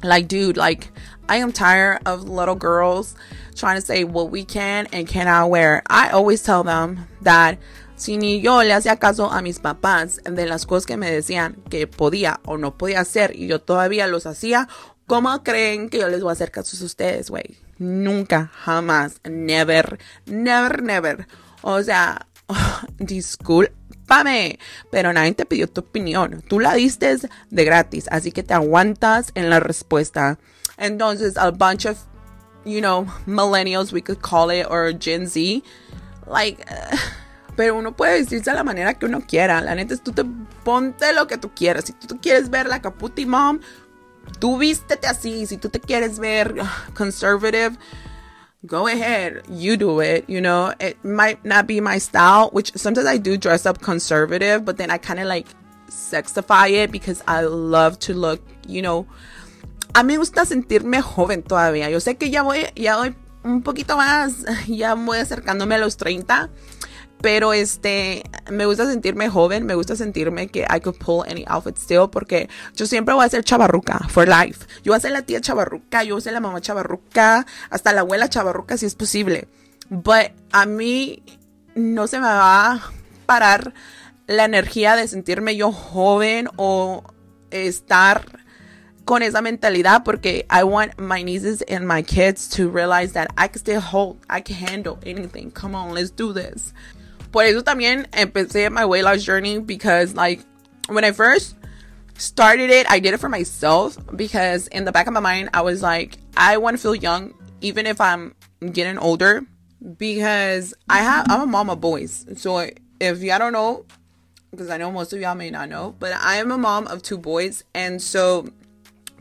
Like, 0.02 0.26
dude, 0.26 0.56
like, 0.56 0.90
I 1.28 1.36
am 1.36 1.52
tired 1.52 2.00
of 2.06 2.28
little 2.28 2.56
girls 2.56 3.14
trying 3.54 3.76
to 3.76 3.86
say 3.86 4.04
what 4.04 4.30
we 4.30 4.44
can 4.44 4.88
and 4.92 5.06
cannot 5.06 5.50
wear. 5.50 5.82
I 5.86 6.10
always 6.10 6.42
tell 6.42 6.64
them 6.64 7.06
that 7.20 7.58
Si 8.02 8.16
ni 8.16 8.40
yo 8.40 8.64
le 8.64 8.72
hacía 8.72 8.96
caso 8.96 9.30
a 9.30 9.42
mis 9.42 9.60
papás 9.60 10.20
de 10.24 10.44
las 10.44 10.66
cosas 10.66 10.86
que 10.86 10.96
me 10.96 11.08
decían 11.08 11.62
que 11.70 11.86
podía 11.86 12.40
o 12.44 12.58
no 12.58 12.76
podía 12.76 12.98
hacer 12.98 13.30
y 13.36 13.46
yo 13.46 13.60
todavía 13.60 14.08
los 14.08 14.26
hacía, 14.26 14.66
¿cómo 15.06 15.44
creen 15.44 15.88
que 15.88 16.00
yo 16.00 16.08
les 16.08 16.20
voy 16.20 16.30
a 16.30 16.32
hacer 16.32 16.50
caso 16.50 16.76
a 16.82 16.84
ustedes, 16.84 17.30
güey? 17.30 17.58
Nunca, 17.78 18.50
jamás, 18.64 19.20
never, 19.22 20.00
never, 20.26 20.82
never. 20.82 21.28
O 21.60 21.80
sea, 21.80 22.26
discúlpame, 22.98 24.58
pero 24.90 25.12
nadie 25.12 25.34
te 25.34 25.46
pidió 25.46 25.68
tu 25.68 25.82
opinión. 25.82 26.42
Tú 26.48 26.58
la 26.58 26.74
diste 26.74 27.16
de 27.50 27.64
gratis, 27.64 28.06
así 28.10 28.32
que 28.32 28.42
te 28.42 28.52
aguantas 28.52 29.30
en 29.36 29.48
la 29.48 29.60
respuesta. 29.60 30.40
Entonces, 30.76 31.36
a 31.36 31.52
bunch 31.52 31.86
of, 31.86 31.98
you 32.64 32.80
know, 32.80 33.06
millennials, 33.26 33.92
we 33.92 34.02
could 34.02 34.20
call 34.20 34.50
it, 34.50 34.66
or 34.68 34.92
Gen 34.92 35.28
Z, 35.28 35.62
like. 36.26 36.66
Pero 37.56 37.76
uno 37.76 37.94
puede 37.94 38.20
vestirse 38.20 38.50
de 38.50 38.56
la 38.56 38.64
manera 38.64 38.94
que 38.94 39.06
uno 39.06 39.20
quiera. 39.20 39.60
La 39.60 39.74
neta 39.74 39.94
es 39.94 40.02
tú 40.02 40.12
te 40.12 40.24
ponte 40.64 41.12
lo 41.12 41.26
que 41.26 41.38
tú 41.38 41.50
quieras. 41.54 41.84
Si 41.84 41.92
tú 41.92 42.18
quieres 42.20 42.50
ver 42.50 42.66
la 42.66 42.80
Caputi 42.80 43.26
Mom, 43.26 43.60
tú 44.38 44.58
vístete 44.58 45.06
así. 45.06 45.46
Si 45.46 45.58
tú 45.58 45.68
te 45.68 45.80
quieres 45.80 46.18
ver 46.18 46.54
conservative, 46.94 47.76
go 48.62 48.86
ahead. 48.86 49.42
You 49.48 49.76
do 49.76 50.00
it. 50.00 50.24
You 50.28 50.40
know, 50.40 50.72
it 50.80 50.96
might 51.04 51.44
not 51.44 51.66
be 51.66 51.80
my 51.80 51.98
style, 51.98 52.48
which 52.52 52.72
sometimes 52.76 53.06
I 53.06 53.18
do 53.18 53.36
dress 53.36 53.66
up 53.66 53.80
conservative, 53.82 54.64
but 54.64 54.76
then 54.76 54.90
I 54.90 54.98
kind 54.98 55.20
of 55.20 55.26
like 55.26 55.48
sexify 55.88 56.70
it 56.70 56.90
because 56.90 57.22
I 57.26 57.42
love 57.42 57.98
to 58.00 58.14
look, 58.14 58.40
you 58.66 58.82
know. 58.82 59.06
A 59.94 60.02
mí 60.02 60.14
me 60.14 60.16
gusta 60.16 60.46
sentirme 60.46 61.02
joven 61.02 61.42
todavía. 61.42 61.90
Yo 61.90 62.00
sé 62.00 62.16
que 62.16 62.30
ya 62.30 62.42
voy, 62.42 62.64
ya 62.74 62.96
voy 62.96 63.14
un 63.44 63.62
poquito 63.62 63.96
más, 63.96 64.44
ya 64.66 64.94
voy 64.94 65.18
acercándome 65.18 65.74
a 65.74 65.78
los 65.78 65.98
30 65.98 66.48
pero 67.22 67.52
este, 67.52 68.24
me 68.50 68.66
gusta 68.66 68.84
sentirme 68.84 69.28
joven, 69.28 69.64
me 69.64 69.74
gusta 69.74 69.96
sentirme 69.96 70.48
que 70.48 70.62
I 70.62 70.80
could 70.80 70.98
pull 70.98 71.24
any 71.26 71.44
outfit 71.46 71.76
still 71.76 72.08
porque 72.10 72.48
yo 72.74 72.86
siempre 72.86 73.14
voy 73.14 73.24
a 73.24 73.28
ser 73.28 73.44
chavarruca 73.44 74.00
for 74.08 74.28
life. 74.28 74.66
Yo 74.82 74.90
voy 74.92 74.98
a 74.98 75.00
ser 75.00 75.12
la 75.12 75.22
tía 75.22 75.40
chavarruca, 75.40 76.02
yo 76.02 76.16
voy 76.16 76.20
a 76.20 76.24
ser 76.24 76.32
la 76.32 76.40
mamá 76.40 76.60
chavarruca, 76.60 77.46
hasta 77.70 77.92
la 77.92 78.00
abuela 78.00 78.28
chavarruca 78.28 78.76
si 78.76 78.86
es 78.86 78.96
posible. 78.96 79.46
But 79.88 80.32
a 80.50 80.66
mí 80.66 81.22
no 81.74 82.06
se 82.08 82.18
me 82.18 82.26
va 82.26 82.72
a 82.72 82.92
parar 83.26 83.72
la 84.26 84.44
energía 84.44 84.96
de 84.96 85.06
sentirme 85.06 85.56
yo 85.56 85.72
joven 85.72 86.48
o 86.56 87.04
estar 87.50 88.42
con 89.04 89.22
esa 89.22 89.42
mentalidad 89.42 90.02
porque 90.04 90.46
I 90.50 90.64
want 90.64 90.98
my 90.98 91.22
nieces 91.22 91.64
and 91.68 91.86
my 91.86 92.02
kids 92.02 92.48
to 92.56 92.68
realize 92.68 93.12
that 93.12 93.28
I 93.36 93.48
can 93.48 93.60
still 93.60 93.80
hold, 93.80 94.18
I 94.28 94.40
can 94.40 94.56
handle 94.56 94.98
anything. 95.04 95.50
Come 95.50 95.74
on, 95.74 95.94
let's 95.94 96.10
do 96.10 96.32
this. 96.32 96.72
Por 97.32 97.44
eso 97.44 97.62
también 97.62 98.06
empecé 98.12 98.70
my 98.70 98.84
weight 98.84 99.04
loss 99.04 99.24
journey 99.24 99.58
because 99.58 100.14
like 100.14 100.40
when 100.88 101.04
I 101.04 101.12
first 101.12 101.56
started 102.18 102.70
it, 102.70 102.86
I 102.90 103.00
did 103.00 103.14
it 103.14 103.20
for 103.20 103.28
myself 103.28 103.96
because 104.14 104.68
in 104.68 104.84
the 104.84 104.92
back 104.92 105.06
of 105.06 105.14
my 105.14 105.20
mind, 105.20 105.50
I 105.54 105.62
was 105.62 105.82
like, 105.82 106.18
I 106.36 106.58
want 106.58 106.76
to 106.76 106.82
feel 106.82 106.94
young 106.94 107.34
even 107.62 107.86
if 107.86 108.00
I'm 108.00 108.34
getting 108.72 108.98
older 108.98 109.44
because 109.96 110.74
I 110.88 110.98
have 110.98 111.26
I'm 111.30 111.40
a 111.42 111.46
mom 111.46 111.70
of 111.70 111.80
boys. 111.80 112.26
So 112.36 112.68
if 113.00 113.22
y'all 113.22 113.38
don't 113.38 113.52
know, 113.52 113.86
because 114.50 114.68
I 114.68 114.76
know 114.76 114.92
most 114.92 115.12
of 115.12 115.20
y'all 115.20 115.34
may 115.34 115.50
not 115.50 115.68
know, 115.68 115.96
but 115.98 116.12
I 116.12 116.36
am 116.36 116.52
a 116.52 116.58
mom 116.58 116.86
of 116.86 117.02
two 117.02 117.16
boys, 117.16 117.64
and 117.74 118.00
so 118.00 118.48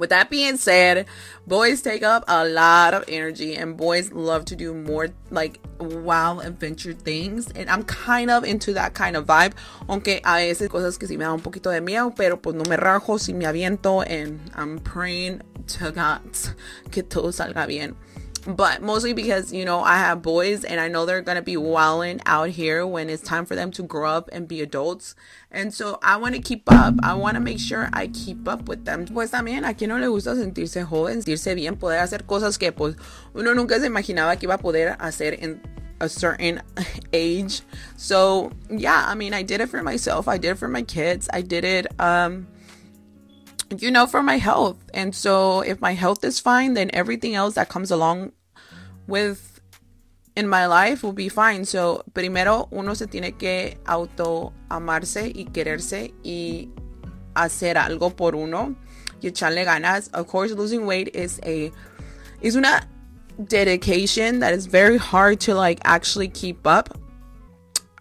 with 0.02 0.10
that 0.10 0.32
being 0.32 0.58
said, 0.58 1.06
boys 1.46 1.84
take 1.84 2.02
up 2.02 2.24
a 2.28 2.44
lot 2.44 2.96
of 2.96 3.06
energy 3.08 3.56
and 3.56 3.78
boys 3.78 4.12
love 4.12 4.44
to 4.46 4.56
do 4.56 4.74
more 4.74 5.10
like 5.30 5.60
wild 5.80 6.44
adventure 6.44 6.92
things. 6.92 7.52
And 7.52 7.70
I'm 7.70 7.84
kind 7.84 8.32
of 8.32 8.44
into 8.44 8.74
that 8.74 8.96
kind 8.96 9.16
of 9.16 9.28
vibe. 9.28 9.54
Aunque 9.88 10.20
a 10.26 10.38
veces 10.42 10.70
cosas 10.70 10.98
que 10.98 11.08
sí 11.08 11.20
me 11.20 11.26
da 11.26 11.32
un 11.32 11.40
poquito 11.40 11.72
de 11.72 11.82
miedo, 11.82 12.16
pero 12.16 12.38
pues 12.38 12.56
no 12.56 12.64
me 12.68 12.78
rajo 12.78 13.20
si 13.20 13.32
me 13.32 13.46
aviento 13.46 14.04
and 14.10 14.40
I'm 14.56 14.80
praying 14.80 15.44
to 15.68 15.92
God 15.92 16.22
que 16.92 17.04
todo 17.04 17.30
salga 17.32 17.68
bien 17.68 17.96
but 18.46 18.82
mostly 18.82 19.14
because 19.14 19.54
you 19.54 19.66
know 19.66 19.82
I 19.82 19.98
have 19.98 20.22
boys 20.22 20.64
and 20.64 20.80
I 20.80 20.88
know 20.88 21.06
they're 21.06 21.22
gonna 21.22 21.42
be 21.42 21.58
wilding 21.58 22.22
out 22.26 22.50
here 22.50 22.86
when 22.86 23.10
it's 23.10 23.22
time 23.22 23.46
for 23.46 23.56
them 23.56 23.72
to 23.72 23.84
grow 23.84 24.10
up 24.10 24.30
and 24.32 24.48
be 24.48 24.62
adults. 24.62 25.16
And 25.52 25.74
so 25.74 26.00
I 26.02 26.18
want 26.18 26.36
to 26.36 26.42
keep 26.42 26.64
up. 26.72 26.96
I 27.04 27.14
want 27.14 27.36
to 27.36 27.42
make 27.42 27.60
sure 27.60 27.90
I 27.94 28.08
keep 28.08 28.48
up 28.48 28.68
with 28.68 28.86
them. 28.86 29.06
Pues 29.06 29.32
también 29.32 29.68
a 29.68 29.74
quien 29.74 29.90
no 29.90 29.98
le 29.98 30.08
gusta 30.08 30.36
sentirse 30.36 30.86
joven, 30.86 31.22
sentirse 31.22 31.56
bien, 31.56 31.76
poder 31.78 32.00
hacer 32.00 32.26
cosas 32.26 32.58
que 32.58 32.72
pues 32.72 32.96
uno 33.34 33.54
nunca 33.54 33.80
se 33.80 33.88
imaginaba 33.88 34.38
que 34.40 34.46
iba 34.46 34.56
a 34.56 34.60
poder 34.60 34.96
hacer 35.00 35.38
en 35.42 35.62
a 36.00 36.10
certain 36.10 36.62
age. 37.14 37.62
So 37.98 38.52
yeah, 38.70 39.06
I 39.08 39.16
mean 39.16 39.34
I 39.34 39.44
did 39.44 39.62
it 39.62 39.70
for 39.70 39.84
myself. 39.84 40.28
I 40.28 40.38
did 40.38 40.52
it 40.52 40.58
for 40.58 40.68
my 40.68 40.82
kids. 40.82 41.30
I 41.32 41.42
did 41.42 41.64
it 41.64 41.88
um 42.00 42.48
you 43.78 43.92
know, 43.92 44.08
for 44.08 44.22
my 44.22 44.38
health. 44.38 44.78
And 44.94 45.16
so 45.16 45.62
if 45.62 45.80
my 45.80 45.94
health 45.94 46.24
is 46.24 46.40
fine, 46.40 46.74
then 46.74 46.90
everything 46.94 47.36
else 47.36 47.56
that 47.56 47.70
comes 47.70 47.92
along 47.92 48.34
with 49.08 49.52
in 50.36 50.48
my 50.48 50.66
life 50.66 51.04
will 51.04 51.14
be 51.14 51.30
fine. 51.30 51.66
So, 51.66 52.04
primero 52.14 52.68
uno 52.72 52.94
se 52.94 53.08
tiene 53.08 53.38
que 53.38 53.78
auto 53.86 54.54
amarse 54.70 55.32
y 55.36 55.46
quererse 55.52 56.14
y 56.24 56.70
hacer 57.36 57.76
algo 57.76 58.16
por 58.16 58.36
uno 58.36 58.76
y 59.22 59.30
echarle 59.30 59.66
ganas. 59.66 60.10
Of 60.14 60.28
course, 60.28 60.52
losing 60.54 60.86
weight 60.86 61.16
is 61.16 61.40
a 61.46 61.72
is 62.42 62.56
una 62.56 62.88
dedication 63.48 64.40
that 64.40 64.54
is 64.54 64.66
very 64.66 64.98
hard 64.98 65.40
to 65.42 65.54
like 65.54 65.80
actually 65.84 66.30
keep 66.30 66.66
up. 66.66 66.98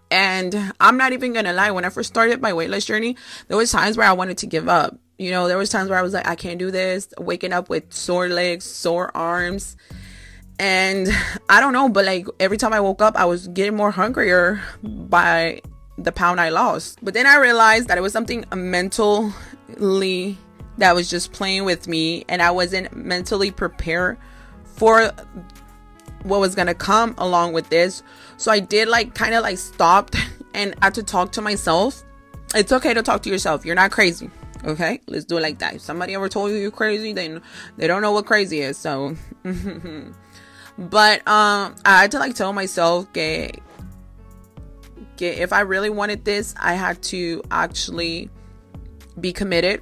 And 0.09 0.73
I'm 0.79 0.97
not 0.97 1.13
even 1.13 1.31
gonna 1.31 1.53
lie, 1.53 1.71
when 1.71 1.85
I 1.85 1.89
first 1.89 2.09
started 2.09 2.41
my 2.41 2.51
weight 2.53 2.69
loss 2.69 2.85
journey, 2.85 3.15
there 3.47 3.55
was 3.57 3.71
times 3.71 3.97
where 3.97 4.07
I 4.07 4.11
wanted 4.13 4.37
to 4.39 4.45
give 4.45 4.67
up 4.67 4.97
you 5.21 5.29
know, 5.29 5.47
there 5.47 5.57
was 5.57 5.69
times 5.69 5.87
where 5.87 5.99
I 5.99 6.01
was 6.01 6.13
like, 6.13 6.27
I 6.27 6.33
can't 6.33 6.57
do 6.57 6.71
this, 6.71 7.07
waking 7.19 7.53
up 7.53 7.69
with 7.69 7.93
sore 7.93 8.27
legs, 8.27 8.65
sore 8.65 9.15
arms. 9.15 9.77
And 10.57 11.07
I 11.47 11.59
don't 11.59 11.73
know, 11.73 11.89
but 11.89 12.05
like 12.05 12.25
every 12.39 12.57
time 12.57 12.73
I 12.73 12.79
woke 12.79 13.03
up, 13.03 13.15
I 13.15 13.25
was 13.25 13.47
getting 13.49 13.75
more 13.75 13.91
hungrier 13.91 14.63
by 14.81 15.61
the 15.99 16.11
pound 16.11 16.41
I 16.41 16.49
lost. 16.49 16.97
But 17.03 17.13
then 17.13 17.27
I 17.27 17.37
realized 17.37 17.87
that 17.89 17.99
it 17.99 18.01
was 18.01 18.13
something 18.13 18.45
mentally 18.55 19.31
that 20.79 20.95
was 20.95 21.07
just 21.07 21.33
playing 21.33 21.65
with 21.65 21.87
me, 21.87 22.25
and 22.27 22.41
I 22.41 22.49
wasn't 22.49 22.95
mentally 22.95 23.51
prepared 23.51 24.17
for 24.63 25.11
what 26.23 26.39
was 26.39 26.55
gonna 26.55 26.73
come 26.73 27.13
along 27.19 27.53
with 27.53 27.69
this. 27.69 28.01
So 28.37 28.51
I 28.51 28.59
did 28.59 28.87
like 28.87 29.13
kind 29.13 29.35
of 29.35 29.43
like 29.43 29.59
stopped 29.59 30.15
and 30.55 30.73
had 30.81 30.95
to 30.95 31.03
talk 31.03 31.31
to 31.33 31.41
myself. 31.43 32.03
It's 32.55 32.71
okay 32.71 32.95
to 32.95 33.03
talk 33.03 33.21
to 33.21 33.29
yourself. 33.29 33.67
You're 33.67 33.75
not 33.75 33.91
crazy. 33.91 34.31
Okay, 34.63 35.01
let's 35.07 35.25
do 35.25 35.37
it 35.37 35.41
like 35.41 35.59
that. 35.59 35.75
If 35.75 35.81
somebody 35.81 36.13
ever 36.13 36.29
told 36.29 36.51
you 36.51 36.57
you're 36.57 36.71
crazy, 36.71 37.13
then 37.13 37.41
they 37.77 37.87
don't 37.87 38.01
know 38.01 38.11
what 38.11 38.25
crazy 38.25 38.61
is. 38.61 38.77
So, 38.77 39.15
but 40.77 41.27
um, 41.27 41.75
I 41.83 42.01
had 42.01 42.11
to 42.11 42.19
like 42.19 42.35
tell 42.35 42.53
myself, 42.53 43.11
que, 43.11 43.51
que 45.17 45.27
if 45.27 45.51
I 45.51 45.61
really 45.61 45.89
wanted 45.89 46.25
this, 46.25 46.53
I 46.59 46.73
had 46.73 47.01
to 47.03 47.41
actually 47.49 48.29
be 49.19 49.33
committed. 49.33 49.81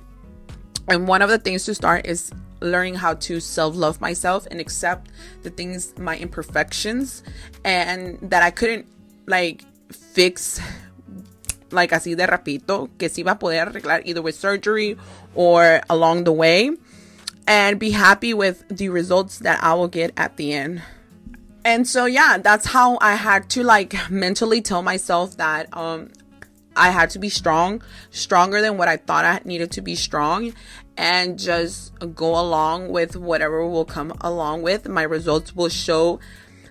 And 0.87 1.07
one 1.07 1.21
of 1.21 1.29
the 1.29 1.37
things 1.37 1.65
to 1.65 1.75
start 1.75 2.05
is 2.05 2.31
learning 2.61 2.95
how 2.95 3.15
to 3.15 3.39
self 3.39 3.75
love 3.75 3.99
myself 3.99 4.47
and 4.49 4.61
accept 4.61 5.11
the 5.43 5.49
things, 5.49 5.93
my 5.97 6.17
imperfections, 6.17 7.23
and 7.65 8.17
that 8.21 8.43
I 8.43 8.51
couldn't 8.51 8.87
like 9.27 9.63
fix 9.91 10.61
like 11.71 11.91
así 11.91 12.15
de 12.15 12.25
rapito, 12.25 12.89
que 12.97 13.09
sí 13.09 13.23
va 13.23 13.31
a 13.31 13.39
poder 13.39 13.67
arreglar 13.67 14.01
either 14.05 14.21
with 14.21 14.35
surgery 14.35 14.97
or 15.35 15.81
along 15.89 16.23
the 16.23 16.31
way, 16.31 16.71
and 17.47 17.79
be 17.79 17.91
happy 17.91 18.33
with 18.33 18.63
the 18.69 18.89
results 18.89 19.39
that 19.39 19.63
I 19.63 19.73
will 19.73 19.87
get 19.87 20.11
at 20.17 20.37
the 20.37 20.53
end. 20.53 20.81
And 21.65 21.87
so 21.87 22.05
yeah, 22.05 22.37
that's 22.37 22.67
how 22.67 22.97
I 23.01 23.15
had 23.15 23.49
to 23.51 23.63
like 23.63 24.09
mentally 24.09 24.61
tell 24.61 24.81
myself 24.81 25.37
that 25.37 25.67
um 25.75 26.09
I 26.75 26.91
had 26.91 27.09
to 27.11 27.19
be 27.19 27.29
strong, 27.29 27.81
stronger 28.09 28.61
than 28.61 28.77
what 28.77 28.87
I 28.87 28.97
thought 28.97 29.25
I 29.25 29.41
needed 29.43 29.71
to 29.71 29.81
be 29.81 29.95
strong, 29.95 30.53
and 30.95 31.37
just 31.37 31.91
go 32.15 32.39
along 32.39 32.89
with 32.89 33.15
whatever 33.15 33.67
will 33.67 33.85
come 33.85 34.13
along 34.21 34.61
with. 34.61 34.87
My 34.87 35.03
results 35.03 35.53
will 35.55 35.69
show 35.69 36.19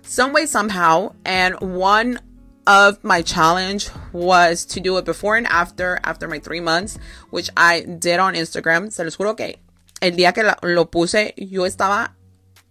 some 0.02 0.32
way, 0.32 0.46
somehow. 0.46 1.12
And 1.24 1.60
one 1.60 2.20
of 2.68 3.02
my 3.02 3.22
challenge 3.22 3.88
was 4.12 4.66
to 4.66 4.78
do 4.78 4.98
it 4.98 5.04
before 5.06 5.36
and 5.36 5.46
after, 5.46 5.98
after 6.04 6.28
my 6.28 6.38
three 6.38 6.60
months, 6.60 6.98
which 7.30 7.48
I 7.56 7.80
did 7.80 8.20
on 8.20 8.34
Instagram. 8.34 8.92
Se 8.92 9.02
los 9.04 9.16
juro 9.16 9.34
que 9.36 9.58
el 10.02 10.16
día 10.16 10.34
que 10.34 10.44
lo 10.62 10.90
puse, 10.90 11.32
yo 11.36 11.64
estaba 11.64 12.14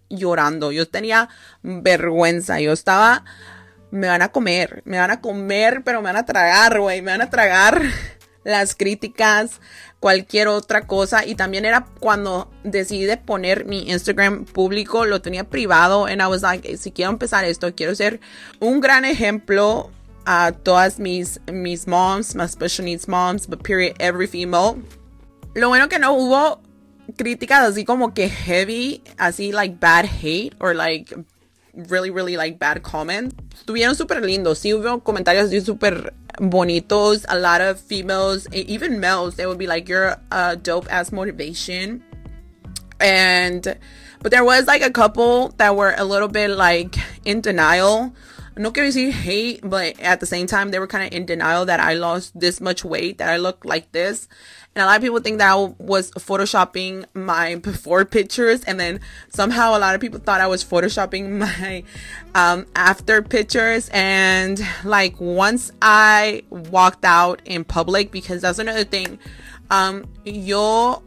llorando. 0.08 0.70
Yo 0.70 0.88
tenía 0.88 1.28
vergüenza. 1.62 2.60
Yo 2.60 2.72
estaba, 2.72 3.24
me 3.90 4.06
van 4.06 4.22
a 4.22 4.28
comer, 4.28 4.82
me 4.84 4.98
van 4.98 5.10
a 5.10 5.20
comer, 5.20 5.82
pero 5.84 6.00
me 6.00 6.12
van 6.12 6.16
a 6.16 6.24
tragar, 6.26 6.78
güey. 6.78 7.02
Me 7.02 7.10
van 7.10 7.22
a 7.22 7.30
tragar 7.30 7.82
las 8.44 8.76
críticas, 8.76 9.60
cualquier 10.00 10.48
otra 10.48 10.86
cosa. 10.86 11.24
Y 11.26 11.34
también 11.34 11.64
era 11.64 11.86
cuando 12.00 12.50
decidí 12.64 13.14
poner 13.16 13.64
mi 13.64 13.90
Instagram 13.90 14.44
público, 14.44 15.04
lo 15.04 15.20
tenía 15.20 15.44
privado. 15.44 16.06
And 16.06 16.20
I 16.20 16.26
was 16.26 16.42
like, 16.42 16.76
si 16.76 16.90
quiero 16.92 17.10
empezar 17.10 17.44
esto, 17.44 17.74
quiero 17.74 17.94
ser 17.94 18.20
un 18.60 18.80
gran 18.80 19.04
ejemplo 19.04 19.90
a 20.24 20.52
todas 20.52 20.98
mis, 20.98 21.40
mis 21.50 21.86
moms, 21.86 22.34
my 22.34 22.46
special 22.46 22.84
needs 22.84 23.08
moms, 23.08 23.46
but 23.46 23.62
period, 23.62 23.96
every 23.98 24.26
female. 24.26 24.76
Lo 25.54 25.68
bueno 25.68 25.88
que 25.88 25.98
no 25.98 26.12
hubo 26.12 26.60
críticas 27.16 27.66
así 27.66 27.84
como 27.84 28.12
que 28.12 28.28
heavy, 28.28 29.02
así 29.16 29.52
like 29.52 29.76
bad 29.80 30.04
hate 30.04 30.54
or 30.60 30.74
like 30.74 31.16
really, 31.88 32.10
really 32.10 32.36
like 32.36 32.58
bad 32.58 32.82
comments. 32.82 33.34
Estuvieron 33.54 33.94
súper 33.94 34.20
lindos. 34.22 34.58
Sí 34.58 34.72
hubo 34.72 35.02
comentarios 35.02 35.50
súper 35.64 36.12
bonitos. 36.38 37.24
A 37.28 37.38
lot 37.38 37.60
of 37.60 37.80
females, 37.80 38.46
even 38.52 39.00
males, 39.00 39.36
they 39.36 39.46
would 39.46 39.58
be 39.58 39.66
like, 39.66 39.88
you're 39.88 40.16
a 40.30 40.56
dope 40.56 40.92
ass 40.92 41.12
motivation. 41.12 42.02
And, 43.00 43.78
but 44.20 44.32
there 44.32 44.44
was 44.44 44.66
like 44.66 44.82
a 44.82 44.90
couple 44.90 45.54
that 45.58 45.76
were 45.76 45.94
a 45.96 46.04
little 46.04 46.28
bit 46.28 46.50
like 46.50 46.96
in 47.24 47.40
denial. 47.40 48.12
No 48.56 48.72
quiero 48.72 48.88
decir 48.88 49.12
hate, 49.12 49.60
but 49.62 50.00
at 50.00 50.18
the 50.18 50.26
same 50.26 50.48
time, 50.48 50.72
they 50.72 50.80
were 50.80 50.88
kind 50.88 51.06
of 51.06 51.16
in 51.16 51.26
denial 51.26 51.64
that 51.66 51.78
I 51.78 51.94
lost 51.94 52.32
this 52.34 52.60
much 52.60 52.84
weight, 52.84 53.18
that 53.18 53.28
I 53.28 53.36
look 53.36 53.64
like 53.64 53.92
this. 53.92 54.26
And 54.78 54.84
a 54.84 54.86
lot 54.86 54.94
of 54.94 55.02
people 55.02 55.18
think 55.18 55.38
that 55.38 55.50
I 55.50 55.56
was 55.56 56.12
photoshopping 56.12 57.04
my 57.12 57.56
before 57.56 58.04
pictures, 58.04 58.62
and 58.62 58.78
then 58.78 59.00
somehow 59.28 59.76
a 59.76 59.80
lot 59.80 59.96
of 59.96 60.00
people 60.00 60.20
thought 60.20 60.40
I 60.40 60.46
was 60.46 60.62
photoshopping 60.62 61.30
my 61.38 61.82
um, 62.36 62.64
after 62.76 63.20
pictures. 63.20 63.90
And 63.92 64.64
like 64.84 65.20
once 65.20 65.72
I 65.82 66.44
walked 66.50 67.04
out 67.04 67.42
in 67.44 67.64
public, 67.64 68.12
because 68.12 68.42
that's 68.42 68.60
another 68.60 68.84
thing, 68.84 69.18
um, 69.68 70.04
yo 70.24 71.02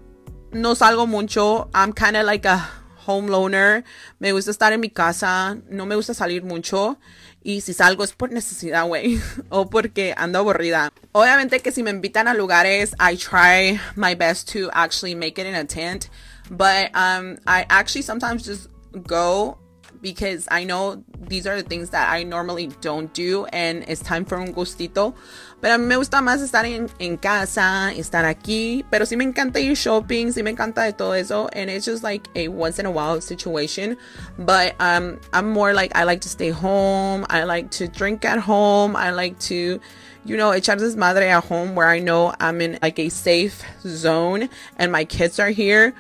no 0.52 0.74
salgo 0.74 1.08
mucho. 1.08 1.70
I'm 1.74 1.94
kind 1.94 2.18
of 2.18 2.26
like 2.26 2.44
a 2.44 2.68
home 3.06 3.30
loner. 3.30 3.84
Me 4.20 4.32
gusta 4.32 4.52
estar 4.52 4.74
en 4.74 4.80
mi 4.80 4.90
casa. 4.90 5.58
No 5.70 5.86
me 5.86 5.96
gusta 5.96 6.14
salir 6.14 6.44
mucho. 6.44 6.98
Y 7.44 7.62
si 7.62 7.74
salgo 7.74 8.04
es 8.04 8.14
por 8.14 8.32
necesidad, 8.32 8.86
güey. 8.86 9.20
o 9.50 9.70
porque 9.70 10.14
ando 10.18 10.40
aburrida. 10.40 10.92
Obviamente 11.12 11.60
que 11.60 11.72
si 11.72 11.84
me 11.84 11.92
invitan 11.92 12.28
a 12.28 12.34
lugares, 12.34 12.96
I 13.00 13.18
try 13.18 13.80
my 13.96 14.16
best 14.16 14.52
to 14.54 14.70
actually 14.74 15.16
make 15.16 15.42
it 15.42 15.48
in 15.48 15.56
a 15.56 15.66
tent. 15.66 16.10
But 16.50 16.92
um, 16.94 17.38
I 17.48 17.66
actually 17.70 18.04
sometimes 18.04 18.44
just 18.44 18.70
go 19.08 19.58
because 20.02 20.48
I 20.50 20.64
know 20.64 21.04
these 21.20 21.46
are 21.46 21.62
the 21.62 21.68
things 21.68 21.92
that 21.92 22.12
I 22.12 22.24
normally 22.24 22.68
don't 22.82 23.14
do 23.14 23.46
and 23.46 23.84
it's 23.88 24.02
time 24.02 24.26
for 24.26 24.38
un 24.38 24.54
gustito. 24.54 25.14
Pero 25.62 25.76
a 25.76 25.78
mí 25.78 25.86
me 25.86 25.96
gusta 25.96 26.22
más 26.22 26.42
estar 26.42 26.66
en, 26.66 26.90
en 27.00 27.18
casa, 27.18 27.92
estar 27.96 28.26
aquí. 28.26 28.84
Pero 28.90 29.06
sí 29.06 29.16
me 29.16 29.24
encanta 29.24 29.60
ir 29.60 29.76
shopping, 29.76 30.34
sí 30.34 30.44
me 30.44 30.52
encanta 30.52 30.84
de 30.84 30.94
todo 30.94 31.14
eso. 31.14 31.48
And 31.54 31.70
it's 31.70 31.86
just 31.86 32.04
like 32.04 32.28
a 32.36 32.48
once 32.48 32.80
in 32.80 32.88
a 32.88 32.92
while 32.92 33.22
situation. 33.22 33.96
But 34.40 34.76
um, 34.80 35.20
I'm 35.34 35.52
more 35.52 35.74
like, 35.74 35.96
I 35.96 36.04
like 36.04 36.22
to 36.22 36.30
stay 36.30 36.50
home. 36.50 37.28
I 37.30 37.44
like 37.44 37.70
to 37.72 37.88
drink 37.88 38.26
at 38.26 38.40
home. 38.40 38.96
I 38.96 39.12
like 39.12 39.38
to, 39.42 39.80
you 40.26 40.38
know, 40.38 40.50
echar 40.50 40.80
desmadre 40.80 41.30
at 41.30 41.44
home 41.44 41.76
where 41.76 41.88
I 41.88 42.00
know 42.00 42.34
I'm 42.40 42.60
in 42.60 42.80
like 42.82 42.98
a 42.98 43.10
safe 43.10 43.64
zone 43.84 44.50
and 44.78 44.92
my 44.92 45.06
kids 45.06 45.40
are 45.40 45.50
here. 45.50 45.94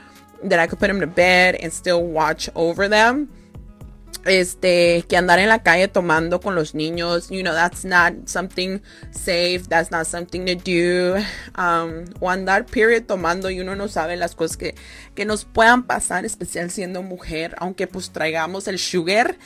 That 0.43 0.57
I 0.57 0.65
could 0.65 0.79
put 0.79 0.87
them 0.87 1.01
to 1.01 1.05
bed 1.05 1.53
and 1.53 1.71
still 1.71 2.01
watch 2.01 2.49
over 2.55 2.87
them 2.87 3.29
este 4.25 5.03
que 5.07 5.17
andar 5.17 5.39
en 5.39 5.49
la 5.49 5.63
calle 5.63 5.87
tomando 5.87 6.39
con 6.39 6.53
los 6.53 6.75
niños 6.75 7.29
you 7.29 7.41
know 7.41 7.53
that's 7.53 7.83
not 7.85 8.13
something 8.27 8.79
safe 9.11 9.63
that's 9.67 9.91
not 9.91 10.05
something 10.05 10.45
to 10.45 10.55
do. 10.55 11.15
Um, 11.57 12.05
o 12.19 12.29
andar 12.29 12.65
period 12.65 13.03
tomando 13.05 13.49
y 13.49 13.59
uno 13.59 13.75
no 13.75 13.87
sabe 13.87 14.15
las 14.15 14.35
cosas 14.35 14.57
que, 14.57 14.75
que 15.15 15.25
nos 15.25 15.45
puedan 15.45 15.83
pasar 15.83 16.25
especial 16.25 16.71
siendo 16.71 17.01
mujer 17.01 17.55
aunque 17.57 17.87
pues 17.87 18.11
traigamos 18.11 18.67
el 18.67 18.79
sugar. 18.79 19.37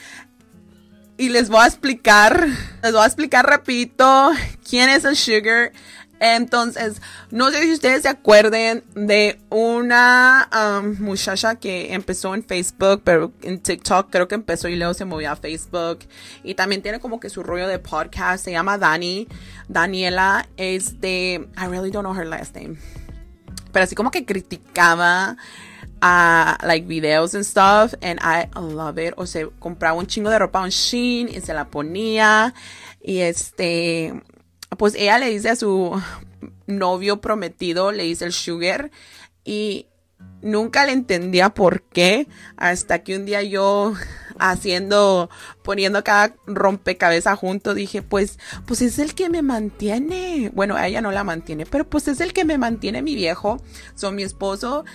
Y 1.18 1.30
les 1.30 1.48
voy 1.48 1.62
a 1.62 1.68
explicar 1.68 2.48
les 2.84 2.92
voy 2.92 3.02
a 3.02 3.06
explicar 3.06 3.46
rapidito 3.46 4.32
quién 4.68 4.90
es 4.90 5.06
el 5.06 5.16
sugar 5.16 5.72
entonces, 6.34 7.02
no 7.30 7.52
sé 7.52 7.62
si 7.62 7.74
ustedes 7.74 8.02
se 8.02 8.10
acuerden 8.10 8.84
de 8.96 9.40
una 9.50 10.50
um, 10.52 10.96
muchacha 11.00 11.56
que 11.56 11.94
empezó 11.94 12.34
en 12.34 12.44
Facebook, 12.44 13.02
pero 13.04 13.32
en 13.44 13.60
TikTok 13.60 14.10
creo 14.10 14.28
que 14.28 14.34
empezó 14.34 14.68
y 14.68 14.76
luego 14.76 14.96
se 14.96 15.06
movió 15.06 15.32
a 15.32 15.36
Facebook. 15.36 16.00
Y 16.44 16.56
también 16.56 16.82
tiene 16.82 17.00
como 17.00 17.20
que 17.20 17.30
su 17.30 17.44
rollo 17.44 17.68
de 17.68 17.78
podcast. 17.78 18.44
Se 18.44 18.52
llama 18.52 18.78
Dani. 18.80 19.28
Daniela 19.68 20.48
es 20.58 21.00
de. 21.00 21.48
I 21.58 21.68
really 21.68 21.92
don't 21.92 22.06
know 22.06 22.16
her 22.16 22.26
last 22.26 22.56
name. 22.56 22.78
Pero 23.72 23.84
así 23.84 23.94
como 23.94 24.10
que 24.10 24.26
criticaba 24.26 25.38
a 26.02 26.58
like 26.64 26.88
videos 26.88 27.36
and 27.36 27.44
stuff. 27.44 27.94
And 28.02 28.20
I 28.20 28.50
love 28.60 28.98
it. 28.98 29.14
O 29.18 29.28
sea, 29.28 29.48
compraba 29.60 29.98
un 29.98 30.08
chingo 30.08 30.32
de 30.32 30.40
ropa 30.40 30.64
en 30.64 30.72
Shein 30.72 31.30
y 31.30 31.42
se 31.42 31.54
la 31.54 31.66
ponía. 31.66 32.54
Y 33.00 33.20
este 33.20 34.24
pues 34.78 34.96
ella 34.96 35.18
le 35.18 35.30
dice 35.30 35.50
a 35.50 35.56
su 35.56 36.02
novio 36.68 37.22
prometido, 37.22 37.92
le 37.92 38.04
dice 38.04 38.26
el 38.26 38.34
sugar 38.34 38.92
y 39.44 39.88
nunca 40.42 40.86
le 40.86 40.92
entendía 40.92 41.50
por 41.50 41.84
qué 41.84 42.28
hasta 42.58 43.04
que 43.04 43.16
un 43.16 43.26
día 43.26 43.42
yo 43.44 43.94
haciendo 44.38 45.30
poniendo 45.64 46.04
cada 46.04 46.36
rompecabezas 46.46 47.40
junto 47.40 47.74
dije 47.74 48.02
pues 48.02 48.38
pues 48.66 48.82
es 48.82 49.00
el 49.00 49.16
que 49.16 49.30
me 49.30 49.42
mantiene. 49.42 50.52
Bueno 50.54 50.78
ella 50.78 51.02
no 51.02 51.12
la 51.12 51.24
mantiene 51.24 51.66
pero 51.66 51.90
pues 51.90 52.08
es 52.08 52.20
el 52.22 52.34
que 52.34 52.46
me 52.46 52.58
mantiene 52.58 53.02
mi 53.02 53.16
viejo 53.16 53.62
son 53.96 54.16
mi 54.16 54.24
esposo 54.24 54.86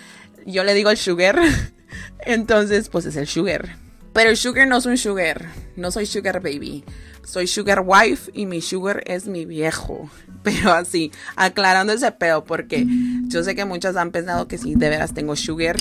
yo 0.47 0.65
le 0.65 0.75
digo 0.75 0.91
el 0.91 0.97
sugar 0.97 1.41
entonces 2.21 2.89
pues 2.89 3.07
es 3.07 3.17
el 3.17 3.27
sugar. 3.27 3.77
Pero 4.13 4.31
el 4.31 4.37
sugar 4.37 4.67
no 4.67 4.77
es 4.77 4.87
un 4.87 4.99
sugar 4.99 5.47
no 5.77 5.91
soy 5.91 6.07
sugar 6.07 6.41
baby 6.41 6.85
soy 7.31 7.47
sugar 7.47 7.85
wife 7.87 8.31
y 8.35 8.47
mi 8.47 8.61
sugar 8.61 9.03
es 9.07 9.27
mi 9.27 9.45
viejo. 9.47 10.11
Pero 10.43 10.73
así, 10.73 11.13
aclarando 11.37 11.93
ese 11.93 12.11
pedo, 12.13 12.45
porque 12.45 12.87
yo 13.29 13.45
sé 13.45 13.55
que 13.55 13.65
muchas 13.65 13.97
han 13.97 14.11
pensado 14.11 14.49
que 14.49 14.59
si 14.59 14.75
de 14.75 14.89
veras 14.89 15.15
tengo 15.15 15.37
sugar 15.37 15.77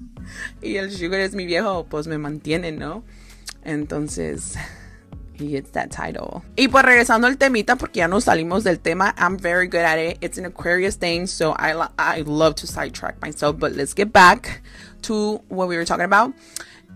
y 0.62 0.76
el 0.76 0.92
sugar 0.92 1.20
es 1.20 1.34
mi 1.34 1.46
viejo, 1.46 1.86
pues 1.88 2.06
me 2.06 2.18
mantiene, 2.18 2.70
¿no? 2.70 3.02
Entonces, 3.64 4.56
he 5.38 5.48
gets 5.48 5.72
that 5.72 5.90
title. 5.90 6.42
Y 6.56 6.68
pues 6.68 6.84
regresando 6.84 7.26
al 7.26 7.38
temita, 7.38 7.76
porque 7.76 7.98
ya 7.98 8.08
nos 8.08 8.24
salimos 8.24 8.62
del 8.62 8.78
tema, 8.78 9.14
I'm 9.18 9.38
very 9.38 9.66
good 9.66 9.80
at 9.80 9.98
it. 9.98 10.18
It's 10.20 10.38
an 10.38 10.44
Aquarius 10.44 10.96
thing, 10.96 11.26
so 11.26 11.54
I, 11.58 11.72
I 11.98 12.22
love 12.26 12.54
to 12.56 12.66
sidetrack 12.66 13.20
myself. 13.20 13.58
But 13.58 13.72
let's 13.72 13.94
get 13.94 14.12
back 14.12 14.62
to 15.02 15.42
what 15.48 15.66
we 15.68 15.76
were 15.76 15.86
talking 15.86 16.04
about. 16.04 16.34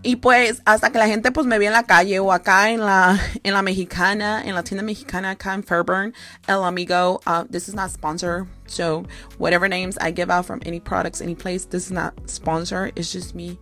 Y 0.01 0.15
pues 0.15 0.61
hasta 0.65 0.91
que 0.91 0.97
la 0.97 1.07
gente 1.07 1.31
pues 1.31 1.45
me 1.45 1.59
ve 1.59 1.65
en 1.65 1.73
la 1.73 1.83
calle 1.83 2.19
o 2.19 2.31
acá 2.31 2.69
en 2.69 2.79
la 2.79 3.19
en 3.43 3.53
la 3.53 3.61
mexicana, 3.61 4.41
en 4.45 4.55
la 4.55 4.63
tienda 4.63 4.81
mexicana 4.81 5.31
acá 5.31 5.53
en 5.53 5.63
Fairburn, 5.63 6.13
El 6.47 6.63
Amigo. 6.63 7.19
Uh, 7.27 7.43
this 7.49 7.67
is 7.67 7.75
not 7.75 7.91
sponsor, 7.91 8.47
so 8.65 9.03
whatever 9.39 9.67
names 9.67 9.97
I 9.99 10.11
give 10.11 10.29
out 10.29 10.45
from 10.45 10.61
any 10.65 10.79
products, 10.79 11.21
any 11.21 11.35
place, 11.35 11.65
this 11.65 11.87
is 11.87 11.91
not 11.91 12.13
sponsor. 12.29 12.91
It's 12.95 13.11
just 13.11 13.35
me, 13.35 13.59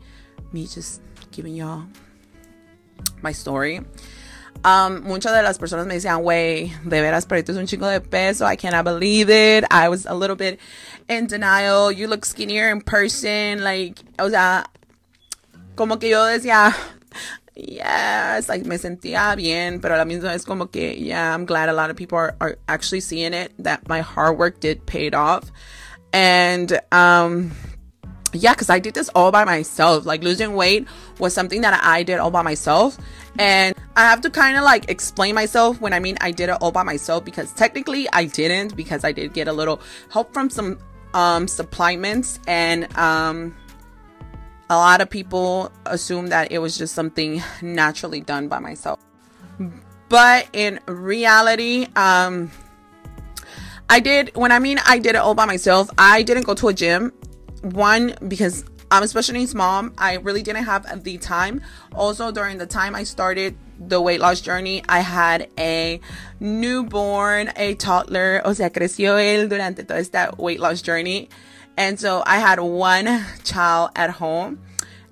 me 0.51 0.67
just 0.67 1.01
giving 1.31 1.55
y'all 1.55 1.87
my 3.23 3.31
story. 3.31 3.81
Um, 4.63 5.03
muchas 5.03 5.33
de 5.33 5.41
las 5.41 5.57
personas 5.57 5.87
me 5.87 5.95
decían, 5.95 6.21
güey, 6.21 6.71
de 6.83 7.01
veras, 7.01 7.27
pero 7.27 7.39
esto 7.39 7.51
es 7.51 7.57
un 7.57 7.67
chico 7.67 7.87
de 7.87 7.99
peso. 7.99 8.45
I 8.45 8.55
cannot 8.55 8.85
believe 8.85 9.29
it. 9.29 9.65
I 9.71 9.89
was 9.89 10.05
a 10.05 10.13
little 10.13 10.35
bit 10.35 10.59
in 11.07 11.27
denial. 11.27 11.91
You 11.91 12.07
look 12.07 12.25
skinnier 12.25 12.69
in 12.69 12.81
person. 12.81 13.63
Like, 13.63 13.99
o 14.19 14.29
sea, 14.29 14.65
como 15.77 15.99
que 15.99 16.09
yo 16.09 16.25
decía, 16.25 16.75
yes, 17.55 18.49
like 18.49 18.65
me 18.65 18.77
sentía 18.77 19.35
bien, 19.37 19.79
pero 19.79 19.95
a 19.95 19.97
la 19.97 20.05
misma 20.05 20.31
vez 20.31 20.43
como 20.43 20.67
que, 20.67 20.97
yeah, 20.99 21.33
I'm 21.33 21.45
glad 21.45 21.69
a 21.69 21.73
lot 21.73 21.89
of 21.89 21.95
people 21.95 22.17
are, 22.17 22.35
are 22.41 22.57
actually 22.67 22.99
seeing 22.99 23.33
it, 23.33 23.53
that 23.59 23.87
my 23.87 24.01
hard 24.01 24.37
work 24.37 24.59
did 24.59 24.85
paid 24.85 25.15
off. 25.15 25.51
And, 26.11 26.79
um, 26.91 27.51
yeah, 28.33 28.53
because 28.53 28.69
I 28.69 28.79
did 28.79 28.93
this 28.93 29.09
all 29.09 29.31
by 29.31 29.45
myself. 29.45 30.05
Like 30.05 30.23
losing 30.23 30.53
weight 30.53 30.87
was 31.19 31.33
something 31.33 31.61
that 31.61 31.79
I 31.83 32.03
did 32.03 32.19
all 32.19 32.31
by 32.31 32.41
myself. 32.41 32.97
And 33.39 33.75
I 33.95 34.01
have 34.01 34.21
to 34.21 34.29
kind 34.29 34.57
of 34.57 34.63
like 34.63 34.89
explain 34.89 35.35
myself 35.35 35.79
when 35.79 35.93
I 35.93 35.99
mean 35.99 36.17
I 36.21 36.31
did 36.31 36.49
it 36.49 36.57
all 36.61 36.71
by 36.71 36.83
myself 36.83 37.23
because 37.23 37.53
technically 37.53 38.07
I 38.11 38.25
didn't 38.25 38.75
because 38.75 39.03
I 39.03 39.11
did 39.11 39.33
get 39.33 39.47
a 39.47 39.53
little 39.53 39.79
help 40.11 40.33
from 40.33 40.49
some 40.49 40.79
um 41.13 41.47
supplements 41.47 42.39
and 42.47 42.91
um 42.97 43.55
a 44.69 44.75
lot 44.75 45.01
of 45.01 45.09
people 45.09 45.71
assume 45.85 46.27
that 46.27 46.51
it 46.51 46.59
was 46.59 46.77
just 46.77 46.93
something 46.93 47.41
naturally 47.61 48.21
done 48.21 48.47
by 48.47 48.59
myself. 48.59 48.99
But 50.09 50.47
in 50.53 50.79
reality, 50.87 51.87
um, 51.95 52.51
I 53.89 53.99
did, 53.99 54.31
when 54.35 54.51
I 54.51 54.59
mean 54.59 54.79
I 54.85 54.99
did 54.99 55.15
it 55.15 55.17
all 55.17 55.35
by 55.35 55.45
myself, 55.45 55.89
I 55.97 56.23
didn't 56.23 56.43
go 56.43 56.53
to 56.55 56.67
a 56.69 56.73
gym. 56.73 57.13
One, 57.61 58.15
because 58.27 58.63
I'm 58.89 59.03
a 59.03 59.07
special 59.07 59.33
needs 59.33 59.53
mom, 59.53 59.93
I 59.97 60.15
really 60.15 60.41
didn't 60.41 60.63
have 60.63 61.03
the 61.03 61.17
time. 61.17 61.61
Also, 61.93 62.31
during 62.31 62.57
the 62.57 62.67
time 62.67 62.95
I 62.95 63.03
started 63.03 63.57
the 63.79 64.01
weight 64.01 64.21
loss 64.21 64.39
journey, 64.39 64.83
I 64.87 64.99
had 64.99 65.49
a 65.57 65.99
newborn, 66.39 67.51
a 67.55 67.75
toddler, 67.75 68.41
o 68.45 68.53
sea, 68.53 68.69
creció 68.69 69.17
él 69.17 69.49
durante 69.49 69.83
toda 69.83 69.99
esta 69.99 70.33
weight 70.37 70.59
loss 70.59 70.81
journey. 70.81 71.29
And 71.77 71.99
so 71.99 72.23
I 72.25 72.39
had 72.39 72.59
one 72.59 73.23
child 73.43 73.91
at 73.95 74.09
home. 74.09 74.59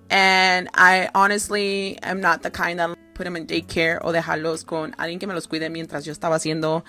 And 0.09 0.69
I 0.73 1.09
honestly 1.15 1.97
am 2.03 2.21
not 2.21 2.43
the 2.43 2.51
kind 2.51 2.79
that 2.79 2.97
put 3.13 3.25
him 3.25 3.35
in 3.35 3.47
daycare 3.47 3.99
o 4.01 4.11
dejarlos 4.11 4.65
con 4.65 4.93
alguien 4.97 5.19
que 5.19 5.27
me 5.27 5.33
los 5.33 5.47
cuide 5.47 5.71
mientras 5.71 6.05
yo 6.05 6.11
estaba 6.11 6.35
haciendo 6.35 6.83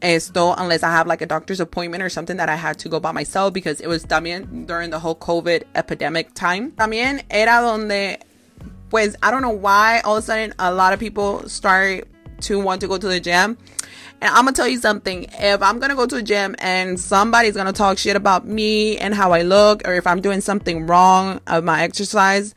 esto 0.00 0.54
unless 0.56 0.82
I 0.82 0.90
have 0.90 1.06
like 1.06 1.20
a 1.20 1.26
doctor's 1.26 1.60
appointment 1.60 2.02
or 2.02 2.08
something 2.08 2.36
that 2.36 2.48
I 2.48 2.54
had 2.54 2.78
to 2.78 2.88
go 2.88 3.00
by 3.00 3.12
myself 3.12 3.52
because 3.52 3.80
it 3.80 3.88
was 3.88 4.04
también 4.04 4.66
during 4.66 4.90
the 4.90 5.00
whole 5.00 5.16
COVID 5.16 5.64
epidemic 5.74 6.32
time. 6.34 6.70
También 6.72 7.24
era 7.28 7.60
donde 7.60 8.18
pues 8.88 9.16
I 9.22 9.30
don't 9.30 9.42
know 9.42 9.50
why 9.50 10.00
all 10.04 10.16
of 10.16 10.22
a 10.22 10.26
sudden 10.26 10.54
a 10.58 10.72
lot 10.72 10.92
of 10.92 11.00
people 11.00 11.48
start 11.48 12.06
to 12.42 12.60
want 12.60 12.80
to 12.82 12.88
go 12.88 12.96
to 12.96 13.08
the 13.08 13.20
gym. 13.20 13.58
And 14.24 14.32
I'm 14.32 14.46
gonna 14.46 14.52
tell 14.52 14.66
you 14.66 14.78
something. 14.78 15.26
If 15.38 15.60
I'm 15.60 15.78
gonna 15.78 15.94
go 15.94 16.06
to 16.06 16.16
a 16.16 16.22
gym 16.22 16.56
and 16.58 16.98
somebody's 16.98 17.54
gonna 17.54 17.74
talk 17.74 17.98
shit 17.98 18.16
about 18.16 18.46
me 18.46 18.96
and 18.96 19.14
how 19.14 19.32
I 19.32 19.42
look, 19.42 19.86
or 19.86 19.92
if 19.92 20.06
I'm 20.06 20.22
doing 20.22 20.40
something 20.40 20.86
wrong 20.86 21.42
of 21.46 21.62
my 21.62 21.82
exercise, 21.82 22.54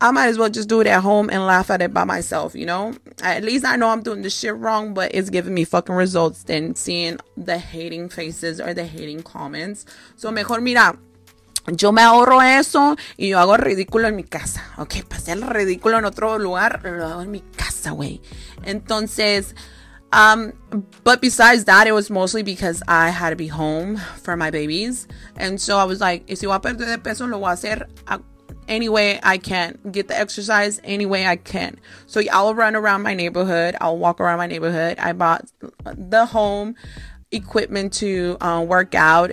I 0.00 0.10
might 0.10 0.26
as 0.26 0.38
well 0.38 0.50
just 0.50 0.68
do 0.68 0.80
it 0.80 0.88
at 0.88 1.00
home 1.02 1.30
and 1.30 1.46
laugh 1.46 1.70
at 1.70 1.82
it 1.82 1.94
by 1.94 2.02
myself, 2.02 2.56
you 2.56 2.66
know? 2.66 2.94
At 3.22 3.44
least 3.44 3.64
I 3.64 3.76
know 3.76 3.90
I'm 3.90 4.02
doing 4.02 4.22
the 4.22 4.30
shit 4.30 4.56
wrong, 4.56 4.92
but 4.92 5.14
it's 5.14 5.30
giving 5.30 5.54
me 5.54 5.62
fucking 5.62 5.94
results 5.94 6.42
than 6.42 6.74
seeing 6.74 7.18
the 7.36 7.58
hating 7.58 8.08
faces 8.08 8.60
or 8.60 8.74
the 8.74 8.84
hating 8.84 9.22
comments. 9.22 9.86
So 10.16 10.32
mejor 10.32 10.60
mira, 10.60 10.98
yo 11.76 11.92
me 11.92 12.02
ahorro 12.02 12.42
eso 12.42 12.96
y 13.16 13.28
yo 13.28 13.38
hago 13.38 13.56
ridículo 13.56 14.08
en 14.08 14.16
mi 14.16 14.24
casa. 14.24 14.64
Ok, 14.78 15.04
pasé 15.08 15.30
el 15.30 15.42
ridículo 15.42 15.98
en 15.98 16.06
otro 16.06 16.40
lugar, 16.40 16.80
lo 16.82 17.06
hago 17.06 17.22
en 17.22 17.30
mi 17.30 17.40
casa, 17.56 17.92
güey. 17.92 18.20
Entonces, 18.64 19.54
um, 20.12 20.52
but 21.04 21.20
besides 21.20 21.64
that, 21.64 21.86
it 21.86 21.92
was 21.92 22.10
mostly 22.10 22.42
because 22.42 22.82
I 22.86 23.08
had 23.08 23.30
to 23.30 23.36
be 23.36 23.48
home 23.48 23.96
for 23.96 24.36
my 24.36 24.50
babies. 24.50 25.08
And 25.36 25.60
so 25.60 25.78
I 25.78 25.84
was 25.84 26.00
like, 26.00 26.28
si 26.28 26.46
voy 26.46 26.56
a 26.56 26.60
perder 26.60 26.86
de 26.86 26.98
peso, 26.98 27.26
lo 27.26 27.38
voy 27.38 27.52
a 27.52 27.56
hacer 27.56 27.86
any 28.68 28.88
way 28.88 29.18
I 29.22 29.38
can. 29.38 29.78
Get 29.90 30.08
the 30.08 30.18
exercise 30.18 30.80
any 30.84 31.06
way 31.06 31.26
I 31.26 31.36
can. 31.36 31.78
So 32.06 32.20
I'll 32.30 32.54
run 32.54 32.76
around 32.76 33.02
my 33.02 33.14
neighborhood. 33.14 33.74
I'll 33.80 33.98
walk 33.98 34.20
around 34.20 34.38
my 34.38 34.46
neighborhood. 34.46 34.98
I 34.98 35.12
bought 35.12 35.50
the 35.84 36.26
home 36.26 36.74
equipment 37.30 37.94
to 37.94 38.36
uh, 38.40 38.60
work 38.60 38.94
out. 38.94 39.32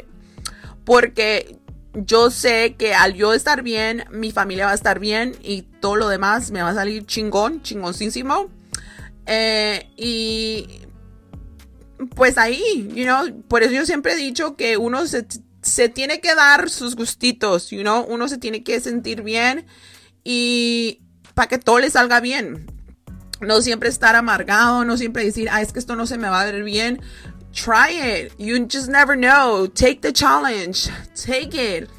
Porque 0.86 1.60
yo 1.94 2.30
sé 2.30 2.78
que 2.78 2.94
al 2.94 3.13
yo 3.13 3.34
estar 3.34 3.62
bien, 3.63 4.06
mi 4.12 4.32
familia 4.32 4.65
va 4.65 4.72
a 4.72 4.76
estar 4.76 5.00
bien 5.00 5.36
y 5.44 5.63
todo 5.82 5.96
lo 5.98 6.08
demás 6.08 6.52
me 6.52 6.62
va 6.62 6.70
a 6.70 6.74
salir 6.74 7.06
chingón, 7.06 7.62
chingoncísimo. 7.62 8.50
Eh, 9.32 9.88
y 9.96 10.82
pues 12.15 12.39
ahí, 12.39 12.89
you 12.96 13.04
know, 13.04 13.44
por 13.48 13.62
eso 13.62 13.72
yo 13.72 13.86
siempre 13.86 14.13
he 14.13 14.15
dicho 14.15 14.56
que 14.56 14.76
uno 14.76 15.06
se, 15.06 15.89
tiene 15.89 16.20
que 16.20 16.34
dar 16.34 16.72
sus 16.72 16.96
gustitos, 16.96 17.70
you 17.70 17.82
know, 17.82 18.04
uno 18.10 18.28
se 18.28 18.39
tiene 18.39 18.63
que 18.63 18.80
sentir 18.80 19.22
bien 19.22 19.68
y 20.24 21.02
para 21.36 21.48
que 21.48 21.60
todo 21.60 21.78
le 21.78 21.92
salga 21.92 22.20
bien. 22.20 22.65
No 23.39 23.62
siempre 23.62 23.88
estar 23.88 24.15
amargado, 24.15 24.84
no 24.84 24.98
siempre 24.98 25.24
decir, 25.24 25.48
ah, 25.52 25.62
es 25.62 25.72
que 25.74 25.80
esto 25.80 25.96
no 25.96 26.08
se 26.08 26.18
me 26.18 26.28
va 26.28 26.42
a 26.42 26.46
ver 26.46 26.63
bien. 26.63 27.00
Try 27.54 28.00
it. 28.00 28.34
You 28.39 28.65
just 28.65 28.89
never 28.89 29.15
know. 29.15 29.68
Take 29.68 30.02
the 30.02 30.12
challenge. 30.12 30.89
Take 31.13 31.54
it. 31.54 31.89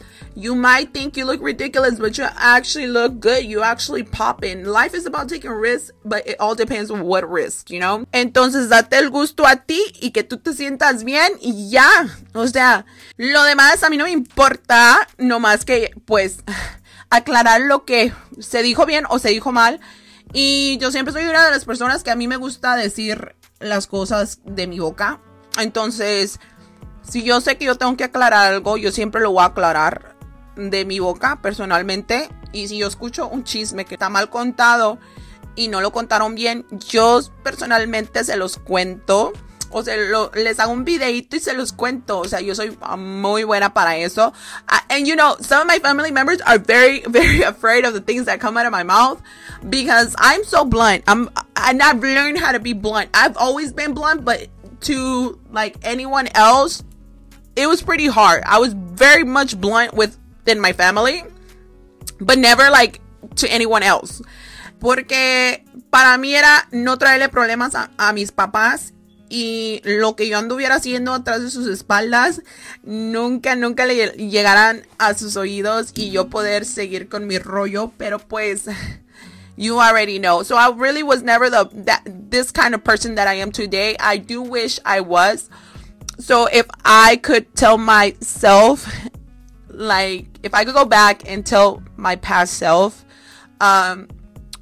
You 0.40 0.54
might 0.54 0.94
think 0.94 1.18
you 1.18 1.26
look 1.26 1.42
ridiculous, 1.42 1.98
but 1.98 2.16
you 2.16 2.24
actually 2.24 2.86
look 2.86 3.20
good. 3.20 3.44
You 3.44 3.62
actually 3.62 4.04
pop 4.04 4.42
in. 4.42 4.64
Life 4.64 4.94
is 4.94 5.04
about 5.04 5.28
taking 5.28 5.50
risks, 5.50 5.92
but 6.02 6.26
it 6.26 6.36
all 6.40 6.54
depends 6.54 6.90
on 6.90 7.02
what 7.02 7.30
risk, 7.30 7.68
you 7.68 7.78
know? 7.78 8.06
Entonces, 8.10 8.70
date 8.70 8.96
el 8.96 9.10
gusto 9.10 9.46
a 9.46 9.56
ti 9.56 9.78
y 10.00 10.12
que 10.12 10.24
tú 10.24 10.38
te 10.38 10.54
sientas 10.54 11.04
bien 11.04 11.34
y 11.42 11.68
ya. 11.68 11.90
O 12.32 12.46
sea, 12.46 12.86
lo 13.18 13.42
demás 13.42 13.82
a 13.82 13.90
mí 13.90 13.98
no 13.98 14.04
me 14.04 14.12
importa, 14.12 15.06
no 15.18 15.40
más 15.40 15.66
que, 15.66 15.90
pues, 16.06 16.38
aclarar 17.10 17.60
lo 17.60 17.84
que 17.84 18.14
se 18.38 18.62
dijo 18.62 18.86
bien 18.86 19.04
o 19.10 19.18
se 19.18 19.28
dijo 19.28 19.52
mal. 19.52 19.78
Y 20.32 20.78
yo 20.78 20.90
siempre 20.90 21.12
soy 21.12 21.26
una 21.26 21.44
de 21.44 21.50
las 21.50 21.66
personas 21.66 22.02
que 22.02 22.12
a 22.12 22.16
mí 22.16 22.26
me 22.28 22.38
gusta 22.38 22.76
decir 22.76 23.34
las 23.58 23.86
cosas 23.86 24.40
de 24.46 24.66
mi 24.66 24.78
boca. 24.78 25.20
Entonces, 25.58 26.40
si 27.06 27.24
yo 27.24 27.42
sé 27.42 27.58
que 27.58 27.66
yo 27.66 27.74
tengo 27.74 27.94
que 27.98 28.04
aclarar 28.04 28.54
algo, 28.54 28.78
yo 28.78 28.90
siempre 28.90 29.20
lo 29.20 29.32
voy 29.32 29.42
a 29.42 29.48
aclarar 29.48 30.09
de 30.68 30.84
mi 30.84 30.98
boca 30.98 31.40
personalmente. 31.40 32.28
Y 32.52 32.68
si 32.68 32.78
yo 32.78 32.88
escucho 32.88 33.28
un 33.28 33.44
chisme 33.44 33.84
que 33.84 33.94
está 33.94 34.08
mal 34.10 34.28
contado 34.28 34.98
y 35.54 35.68
no 35.68 35.80
lo 35.80 35.92
contaron 35.92 36.34
bien, 36.34 36.66
yo 36.70 37.20
personalmente 37.42 38.24
se 38.24 38.36
los 38.36 38.58
cuento. 38.58 39.32
O 39.72 39.84
sea, 39.84 39.94
les 40.34 40.58
hago 40.58 40.72
un 40.72 40.84
videito 40.84 41.36
y 41.36 41.40
se 41.40 41.54
los 41.54 41.72
cuento. 41.72 42.18
O 42.18 42.28
sea, 42.28 42.40
yo 42.40 42.54
soy 42.54 42.76
muy 42.98 43.44
buena 43.44 43.72
para 43.72 43.96
eso. 43.96 44.32
and 44.90 45.06
you 45.06 45.14
know, 45.14 45.36
some 45.40 45.62
of 45.62 45.66
my 45.68 45.78
family 45.78 46.10
members 46.10 46.40
are 46.42 46.58
very, 46.58 47.00
very 47.08 47.42
afraid 47.42 47.84
of 47.84 47.94
the 47.94 48.00
things 48.00 48.26
that 48.26 48.40
come 48.40 48.56
out 48.56 48.66
of 48.66 48.72
my 48.72 48.82
mouth 48.82 49.22
because 49.68 50.14
I'm 50.18 50.44
so 50.44 50.64
blunt. 50.64 51.04
I'm, 51.06 51.30
and 51.56 51.80
I've 51.80 52.00
learned 52.00 52.38
how 52.38 52.52
to 52.52 52.58
be 52.58 52.72
blunt. 52.72 53.10
I've 53.14 53.36
always 53.36 53.72
been 53.72 53.94
blunt, 53.94 54.24
but 54.24 54.48
to 54.82 55.38
like 55.50 55.76
anyone 55.82 56.28
else, 56.34 56.82
it 57.56 57.66
was 57.66 57.82
pretty 57.82 58.06
hard. 58.06 58.42
I 58.44 58.58
was 58.58 58.72
very 58.72 59.24
much 59.24 59.60
blunt 59.60 59.94
within 60.50 60.60
my 60.60 60.72
family, 60.72 61.22
but 62.20 62.38
never 62.38 62.70
like 62.70 63.00
to 63.36 63.50
anyone 63.50 63.82
else. 63.82 64.22
Porque 64.80 65.64
para 65.90 66.16
mí 66.18 66.34
era 66.34 66.66
no 66.72 66.96
traerle 66.98 67.28
problemas 67.28 67.74
a, 67.74 68.12
mis 68.12 68.32
papás 68.32 68.92
y 69.28 69.80
lo 69.84 70.16
que 70.16 70.28
yo 70.28 70.38
anduviera 70.38 70.76
haciendo 70.76 71.12
atrás 71.12 71.42
de 71.42 71.50
sus 71.50 71.68
espaldas 71.68 72.42
nunca, 72.82 73.54
nunca 73.54 73.86
le 73.86 74.08
llegaran 74.16 74.86
a 74.98 75.14
sus 75.14 75.36
oídos 75.36 75.92
y 75.94 76.10
yo 76.10 76.28
poder 76.28 76.64
seguir 76.64 77.08
con 77.08 77.26
mi 77.26 77.38
rollo, 77.38 77.92
pero 77.96 78.18
pues 78.18 78.64
you 79.56 79.78
already 79.78 80.18
know. 80.18 80.42
So 80.42 80.56
I 80.56 80.70
really 80.74 81.02
was 81.02 81.22
never 81.22 81.50
the 81.50 81.68
that 81.84 82.02
this 82.06 82.50
kind 82.50 82.74
of 82.74 82.82
person 82.82 83.14
that 83.16 83.28
I 83.28 83.34
am 83.34 83.52
today. 83.52 83.96
I 84.00 84.16
do 84.16 84.42
wish 84.42 84.80
I 84.84 85.00
was. 85.00 85.48
So 86.18 86.46
if 86.46 86.66
I 86.84 87.16
could 87.16 87.54
tell 87.54 87.78
myself 87.78 88.88
like 89.80 90.28
if 90.42 90.54
I 90.54 90.64
could 90.64 90.74
go 90.74 90.84
back 90.84 91.28
and 91.28 91.44
tell 91.44 91.82
my 91.96 92.14
past 92.16 92.54
self 92.54 93.04
um 93.60 94.06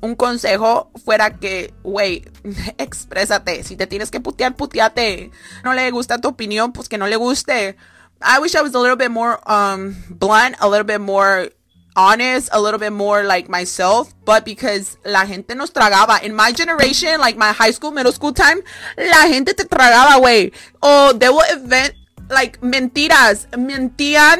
un 0.00 0.14
consejo 0.14 0.90
fuera 1.04 1.40
que, 1.40 1.74
güey, 1.82 2.24
exprésate. 2.78 3.64
Si 3.64 3.76
te 3.76 3.86
tienes 3.86 4.10
que 4.12 4.20
putear, 4.20 4.54
puteate. 4.54 5.32
No 5.64 5.74
le 5.74 5.90
gusta 5.90 6.20
tu 6.20 6.28
opinión, 6.28 6.72
pues 6.72 6.88
que 6.88 6.98
no 6.98 7.08
le 7.08 7.16
guste. 7.16 7.76
I 8.22 8.38
wish 8.40 8.54
I 8.54 8.62
was 8.62 8.74
a 8.74 8.78
little 8.78 8.96
bit 8.96 9.10
more 9.10 9.40
um 9.50 9.96
blunt, 10.08 10.56
a 10.60 10.68
little 10.68 10.86
bit 10.86 11.00
more 11.00 11.50
honest, 11.96 12.48
a 12.52 12.60
little 12.60 12.78
bit 12.78 12.92
more 12.92 13.24
like 13.24 13.48
myself, 13.48 14.14
but 14.24 14.44
because 14.44 14.98
la 15.04 15.24
gente 15.24 15.54
nos 15.56 15.70
tragaba. 15.70 16.22
In 16.22 16.34
my 16.34 16.52
generation, 16.52 17.18
like 17.18 17.36
my 17.36 17.50
high 17.52 17.72
school, 17.72 17.90
middle 17.90 18.12
school 18.12 18.32
time, 18.32 18.60
la 18.96 19.26
gente 19.26 19.54
te 19.54 19.64
tragaba, 19.64 20.20
güey. 20.20 20.52
O 20.80 21.12
they 21.12 21.28
will 21.28 21.42
invent 21.52 21.94
like 22.30 22.60
mentiras, 22.60 23.48
mentían 23.56 24.38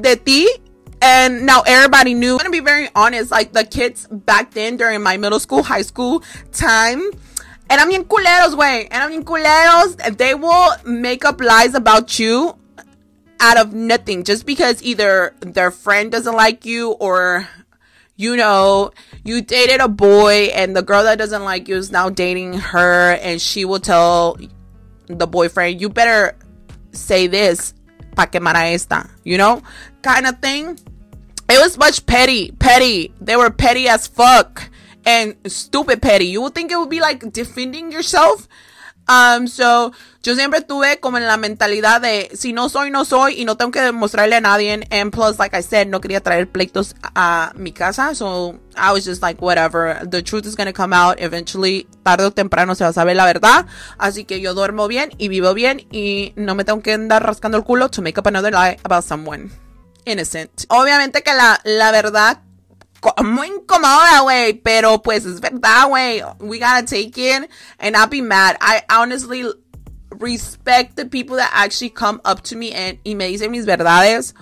de 0.00 0.16
ti. 0.16 0.48
And 1.00 1.44
now 1.44 1.62
everybody 1.62 2.14
knew. 2.14 2.32
I'm 2.32 2.38
gonna 2.38 2.50
be 2.50 2.60
very 2.60 2.88
honest, 2.94 3.30
like 3.32 3.52
the 3.52 3.64
kids 3.64 4.06
back 4.06 4.52
then 4.52 4.76
during 4.76 5.02
my 5.02 5.16
middle 5.16 5.40
school, 5.40 5.64
high 5.64 5.82
school 5.82 6.22
time, 6.52 7.02
and 7.68 7.80
I'm 7.80 7.90
in 7.90 8.04
culeros, 8.04 8.56
way, 8.56 8.86
and 8.88 9.02
I'm 9.02 9.12
in 9.12 9.24
culeros. 9.24 10.16
They 10.16 10.34
will 10.34 10.70
make 10.84 11.24
up 11.24 11.40
lies 11.40 11.74
about 11.74 12.20
you 12.20 12.56
out 13.42 13.56
of 13.56 13.74
nothing 13.74 14.22
just 14.22 14.46
because 14.46 14.80
either 14.84 15.34
their 15.40 15.72
friend 15.72 16.12
doesn't 16.12 16.36
like 16.36 16.64
you 16.64 16.92
or 16.92 17.48
you 18.14 18.36
know 18.36 18.92
you 19.24 19.42
dated 19.42 19.80
a 19.80 19.88
boy 19.88 20.48
and 20.54 20.76
the 20.76 20.82
girl 20.82 21.02
that 21.02 21.18
doesn't 21.18 21.42
like 21.42 21.66
you 21.66 21.74
is 21.74 21.90
now 21.90 22.08
dating 22.08 22.52
her 22.52 23.14
and 23.14 23.42
she 23.42 23.64
will 23.64 23.80
tell 23.80 24.38
the 25.08 25.26
boyfriend 25.26 25.80
you 25.80 25.88
better 25.88 26.36
say 26.92 27.26
this 27.26 27.74
pa 28.14 28.26
quemar 28.26 28.56
esta 28.72 29.08
you 29.24 29.38
know? 29.38 29.62
Kind 30.02 30.26
of 30.26 30.38
thing. 30.40 30.78
It 31.48 31.58
was 31.60 31.78
much 31.78 32.06
petty 32.06 32.52
petty. 32.52 33.12
They 33.20 33.36
were 33.36 33.50
petty 33.50 33.88
as 33.88 34.06
fuck 34.06 34.70
and 35.04 35.36
stupid 35.46 36.02
petty. 36.02 36.26
You 36.26 36.42
would 36.42 36.54
think 36.54 36.72
it 36.72 36.76
would 36.76 36.90
be 36.90 37.00
like 37.00 37.32
defending 37.32 37.92
yourself 37.92 38.48
Um, 39.08 39.48
so, 39.48 39.92
yo 40.22 40.34
siempre 40.34 40.60
tuve 40.60 41.00
como 41.00 41.18
en 41.18 41.26
la 41.26 41.36
mentalidad 41.36 42.00
de 42.00 42.30
si 42.34 42.52
no 42.52 42.68
soy, 42.68 42.90
no 42.90 43.04
soy 43.04 43.40
y 43.40 43.44
no 43.44 43.56
tengo 43.56 43.72
que 43.72 43.80
demostrarle 43.80 44.36
a 44.36 44.40
nadie. 44.40 44.86
And 44.90 45.12
plus, 45.12 45.38
like 45.38 45.56
I 45.56 45.62
said, 45.62 45.88
no 45.88 46.00
quería 46.00 46.20
traer 46.20 46.48
pleitos 46.50 46.94
a 47.14 47.52
mi 47.56 47.72
casa. 47.72 48.14
So, 48.14 48.60
I 48.76 48.92
was 48.92 49.04
just 49.04 49.22
like, 49.22 49.42
whatever. 49.42 49.98
The 50.08 50.22
truth 50.22 50.46
is 50.46 50.56
gonna 50.56 50.72
come 50.72 50.94
out 50.94 51.20
eventually. 51.20 51.86
Tarde 52.04 52.26
o 52.26 52.30
temprano 52.30 52.74
se 52.74 52.84
va 52.84 52.90
a 52.90 52.92
saber 52.92 53.16
la 53.16 53.26
verdad. 53.26 53.66
Así 53.98 54.24
que 54.24 54.40
yo 54.40 54.54
duermo 54.54 54.88
bien 54.88 55.10
y 55.18 55.28
vivo 55.28 55.54
bien 55.54 55.86
y 55.90 56.32
no 56.36 56.54
me 56.54 56.64
tengo 56.64 56.82
que 56.82 56.92
andar 56.92 57.24
rascando 57.24 57.58
el 57.58 57.64
culo 57.64 57.88
to 57.88 58.02
make 58.02 58.18
up 58.18 58.26
another 58.26 58.52
lie 58.52 58.78
about 58.84 59.04
someone 59.04 59.50
innocent. 60.04 60.64
Obviamente 60.68 61.22
que 61.22 61.34
la, 61.34 61.60
la 61.64 61.90
verdad 61.90 62.42
muy 63.24 63.48
incómoda, 63.48 64.20
güey, 64.20 64.54
pero 64.54 65.02
pues 65.02 65.24
es 65.24 65.40
verdad, 65.40 65.88
güey. 65.88 66.22
We 66.40 66.58
gotta 66.58 66.84
take 66.84 67.12
it 67.16 67.50
and 67.78 67.92
not 67.96 68.10
be 68.10 68.22
mad. 68.22 68.56
I 68.60 68.82
honestly 68.88 69.44
respect 70.18 70.96
the 70.96 71.06
people 71.06 71.36
that 71.36 71.50
actually 71.52 71.90
come 71.90 72.20
up 72.24 72.42
to 72.42 72.56
me 72.56 72.72
and 72.72 72.98
y 73.04 73.14
me 73.14 73.28
dicen 73.28 73.50
mis 73.50 73.66
verdades. 73.66 74.34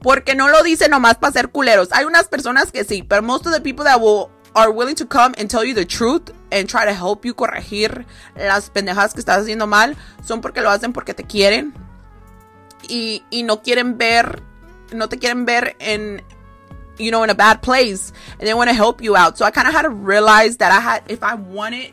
Porque 0.00 0.34
no 0.34 0.48
lo 0.48 0.62
dice 0.62 0.88
nomás 0.88 1.18
para 1.18 1.32
ser 1.32 1.50
culeros. 1.50 1.88
Hay 1.92 2.04
unas 2.04 2.28
personas 2.28 2.72
que 2.72 2.84
sí, 2.84 3.02
pero 3.02 3.22
most 3.22 3.46
of 3.46 3.52
the 3.52 3.60
people 3.60 3.84
that 3.84 4.00
will 4.00 4.30
are 4.54 4.70
willing 4.70 4.96
to 4.96 5.06
come 5.06 5.34
and 5.38 5.48
tell 5.48 5.64
you 5.64 5.74
the 5.74 5.84
truth 5.84 6.30
and 6.50 6.68
try 6.68 6.84
to 6.84 6.92
help 6.92 7.24
you 7.24 7.34
corregir 7.34 8.04
las 8.36 8.68
pendejadas 8.70 9.14
que 9.14 9.20
estás 9.20 9.38
haciendo 9.38 9.66
mal 9.66 9.96
son 10.22 10.40
porque 10.40 10.60
lo 10.60 10.70
hacen 10.70 10.92
porque 10.92 11.14
te 11.14 11.24
quieren 11.24 11.72
y, 12.88 13.24
y 13.30 13.44
no 13.44 13.62
quieren 13.62 13.96
ver, 13.96 14.42
no 14.92 15.08
te 15.08 15.18
quieren 15.18 15.46
ver 15.46 15.76
en, 15.78 16.22
you 17.02 17.10
know, 17.10 17.22
in 17.22 17.30
a 17.30 17.34
bad 17.34 17.62
place 17.62 18.12
and 18.38 18.46
they 18.46 18.54
want 18.54 18.70
to 18.70 18.74
help 18.74 19.02
you 19.02 19.16
out. 19.16 19.38
So 19.38 19.44
I 19.44 19.50
kind 19.50 19.68
of 19.68 19.74
had 19.74 19.82
to 19.82 19.90
realize 19.90 20.56
that 20.58 20.72
I 20.72 20.80
had, 20.80 21.02
if 21.08 21.22
I 21.22 21.34
wanted 21.34 21.92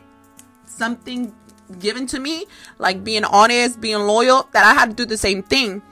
something 0.64 1.34
given 1.78 2.06
to 2.08 2.18
me, 2.18 2.46
like 2.78 3.04
being 3.04 3.24
honest, 3.24 3.80
being 3.80 3.98
loyal, 4.00 4.48
that 4.52 4.64
I 4.64 4.74
had 4.74 4.90
to 4.90 4.96
do 4.96 5.04
the 5.04 5.16
same 5.18 5.42
thing. 5.42 5.82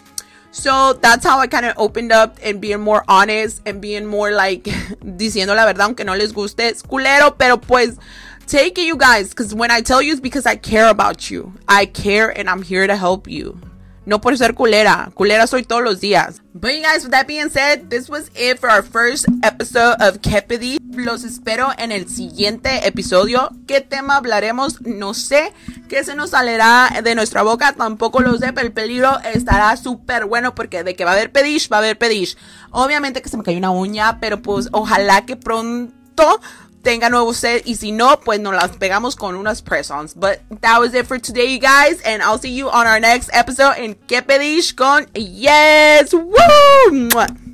So 0.51 0.95
that's 0.95 1.25
how 1.25 1.39
I 1.39 1.47
kind 1.47 1.67
of 1.67 1.75
opened 1.77 2.11
up 2.11 2.39
and 2.43 2.61
being 2.61 2.81
more 2.81 3.05
honest 3.07 3.63
and 3.67 3.81
being 3.81 4.07
more 4.07 4.33
like 4.33 4.65
diciendo 4.65 5.55
la 5.55 5.67
verdad, 5.67 5.83
aunque 5.83 6.05
no 6.05 6.15
les 6.15 6.33
guste, 6.33 6.61
es 6.61 6.83
culero, 6.83 7.37
pero 7.37 7.59
pues 7.59 7.99
take 8.47 8.79
it, 8.79 8.87
you 8.87 8.97
guys, 8.97 9.29
because 9.29 9.55
when 9.55 9.71
I 9.71 9.83
tell 9.83 10.01
you, 10.01 10.13
it's 10.13 10.21
because 10.21 10.47
I 10.47 10.57
care 10.57 10.89
about 10.89 11.31
you. 11.31 11.53
I 11.69 11.87
care 11.87 12.31
and 12.37 12.49
I'm 12.49 12.63
here 12.63 12.87
to 12.87 12.97
help 12.97 13.29
you. 13.29 13.61
No 14.09 14.23
por 14.23 14.39
ser 14.39 14.55
culera. 14.55 15.11
Culera 15.13 15.47
soy 15.47 15.65
todos 15.65 15.83
los 15.83 16.01
días. 16.01 16.41
But 16.55 16.71
you 16.71 16.81
guys, 16.81 17.05
with 17.05 17.11
that 17.11 17.27
being 17.27 17.51
said, 17.51 17.91
this 17.91 18.09
was 18.09 18.31
it 18.35 18.59
for 18.59 18.71
our 18.71 18.83
first 18.83 19.27
episode 19.43 19.97
of 20.01 20.23
Kepedy. 20.23 20.79
Los 20.97 21.25
espero 21.25 21.73
en 21.77 21.93
el 21.93 22.09
siguiente 22.09 22.89
episodio. 22.89 23.51
¿Qué 23.67 23.83
tema 23.83 24.17
hablaremos? 24.17 24.81
No 24.81 25.13
sé. 25.13 25.53
¿Qué 25.91 26.05
se 26.05 26.15
nos 26.15 26.31
saldrá 26.31 27.03
de 27.05 27.15
nuestra 27.15 27.43
boca? 27.43 27.75
Tampoco 27.75 28.21
lo 28.21 28.39
sé, 28.39 28.55
pero 28.55 28.67
el 28.67 28.73
peligro 28.73 29.19
estará 29.35 29.77
súper 29.77 30.25
bueno 30.25 30.55
porque 30.55 30.85
de 30.85 30.97
que 30.97 31.05
va 31.05 31.11
a 31.11 31.15
haber 31.15 31.31
pedish, 31.31 31.71
va 31.71 31.77
a 31.77 31.81
haber 31.81 31.99
pedish. 31.99 32.39
Obviamente 32.71 33.21
que 33.21 33.29
se 33.29 33.37
me 33.37 33.43
cayó 33.45 33.59
una 33.59 33.73
uña, 33.73 34.21
pero 34.21 34.41
pues 34.41 34.71
ojalá 34.73 35.27
que 35.27 35.37
pronto 35.37 36.41
tenga 36.83 37.09
nuevo 37.11 37.33
set 37.35 37.67
y 37.67 37.77
si 37.77 37.93
no, 37.93 38.21
pues 38.21 38.41
nos 38.41 38.55
las 38.55 38.77
pegamos 38.77 39.17
con 39.17 39.35
unas 39.35 39.63
press-ons. 39.63 40.15
But 40.15 40.41
that 40.61 40.81
was 40.81 40.95
it 40.95 41.07
for 41.07 41.19
today, 41.19 41.47
you 41.47 41.59
guys, 41.59 42.01
and 42.05 42.23
I'll 42.23 42.39
see 42.39 42.53
you 42.53 42.69
on 42.71 42.87
our 42.87 43.01
next 43.01 43.31
episode 43.33 43.79
in 43.79 43.95
Que 44.07 44.23
Pedish 44.23 44.75
con 44.75 45.07
Yes! 45.15 46.13
Woo! 46.13 47.48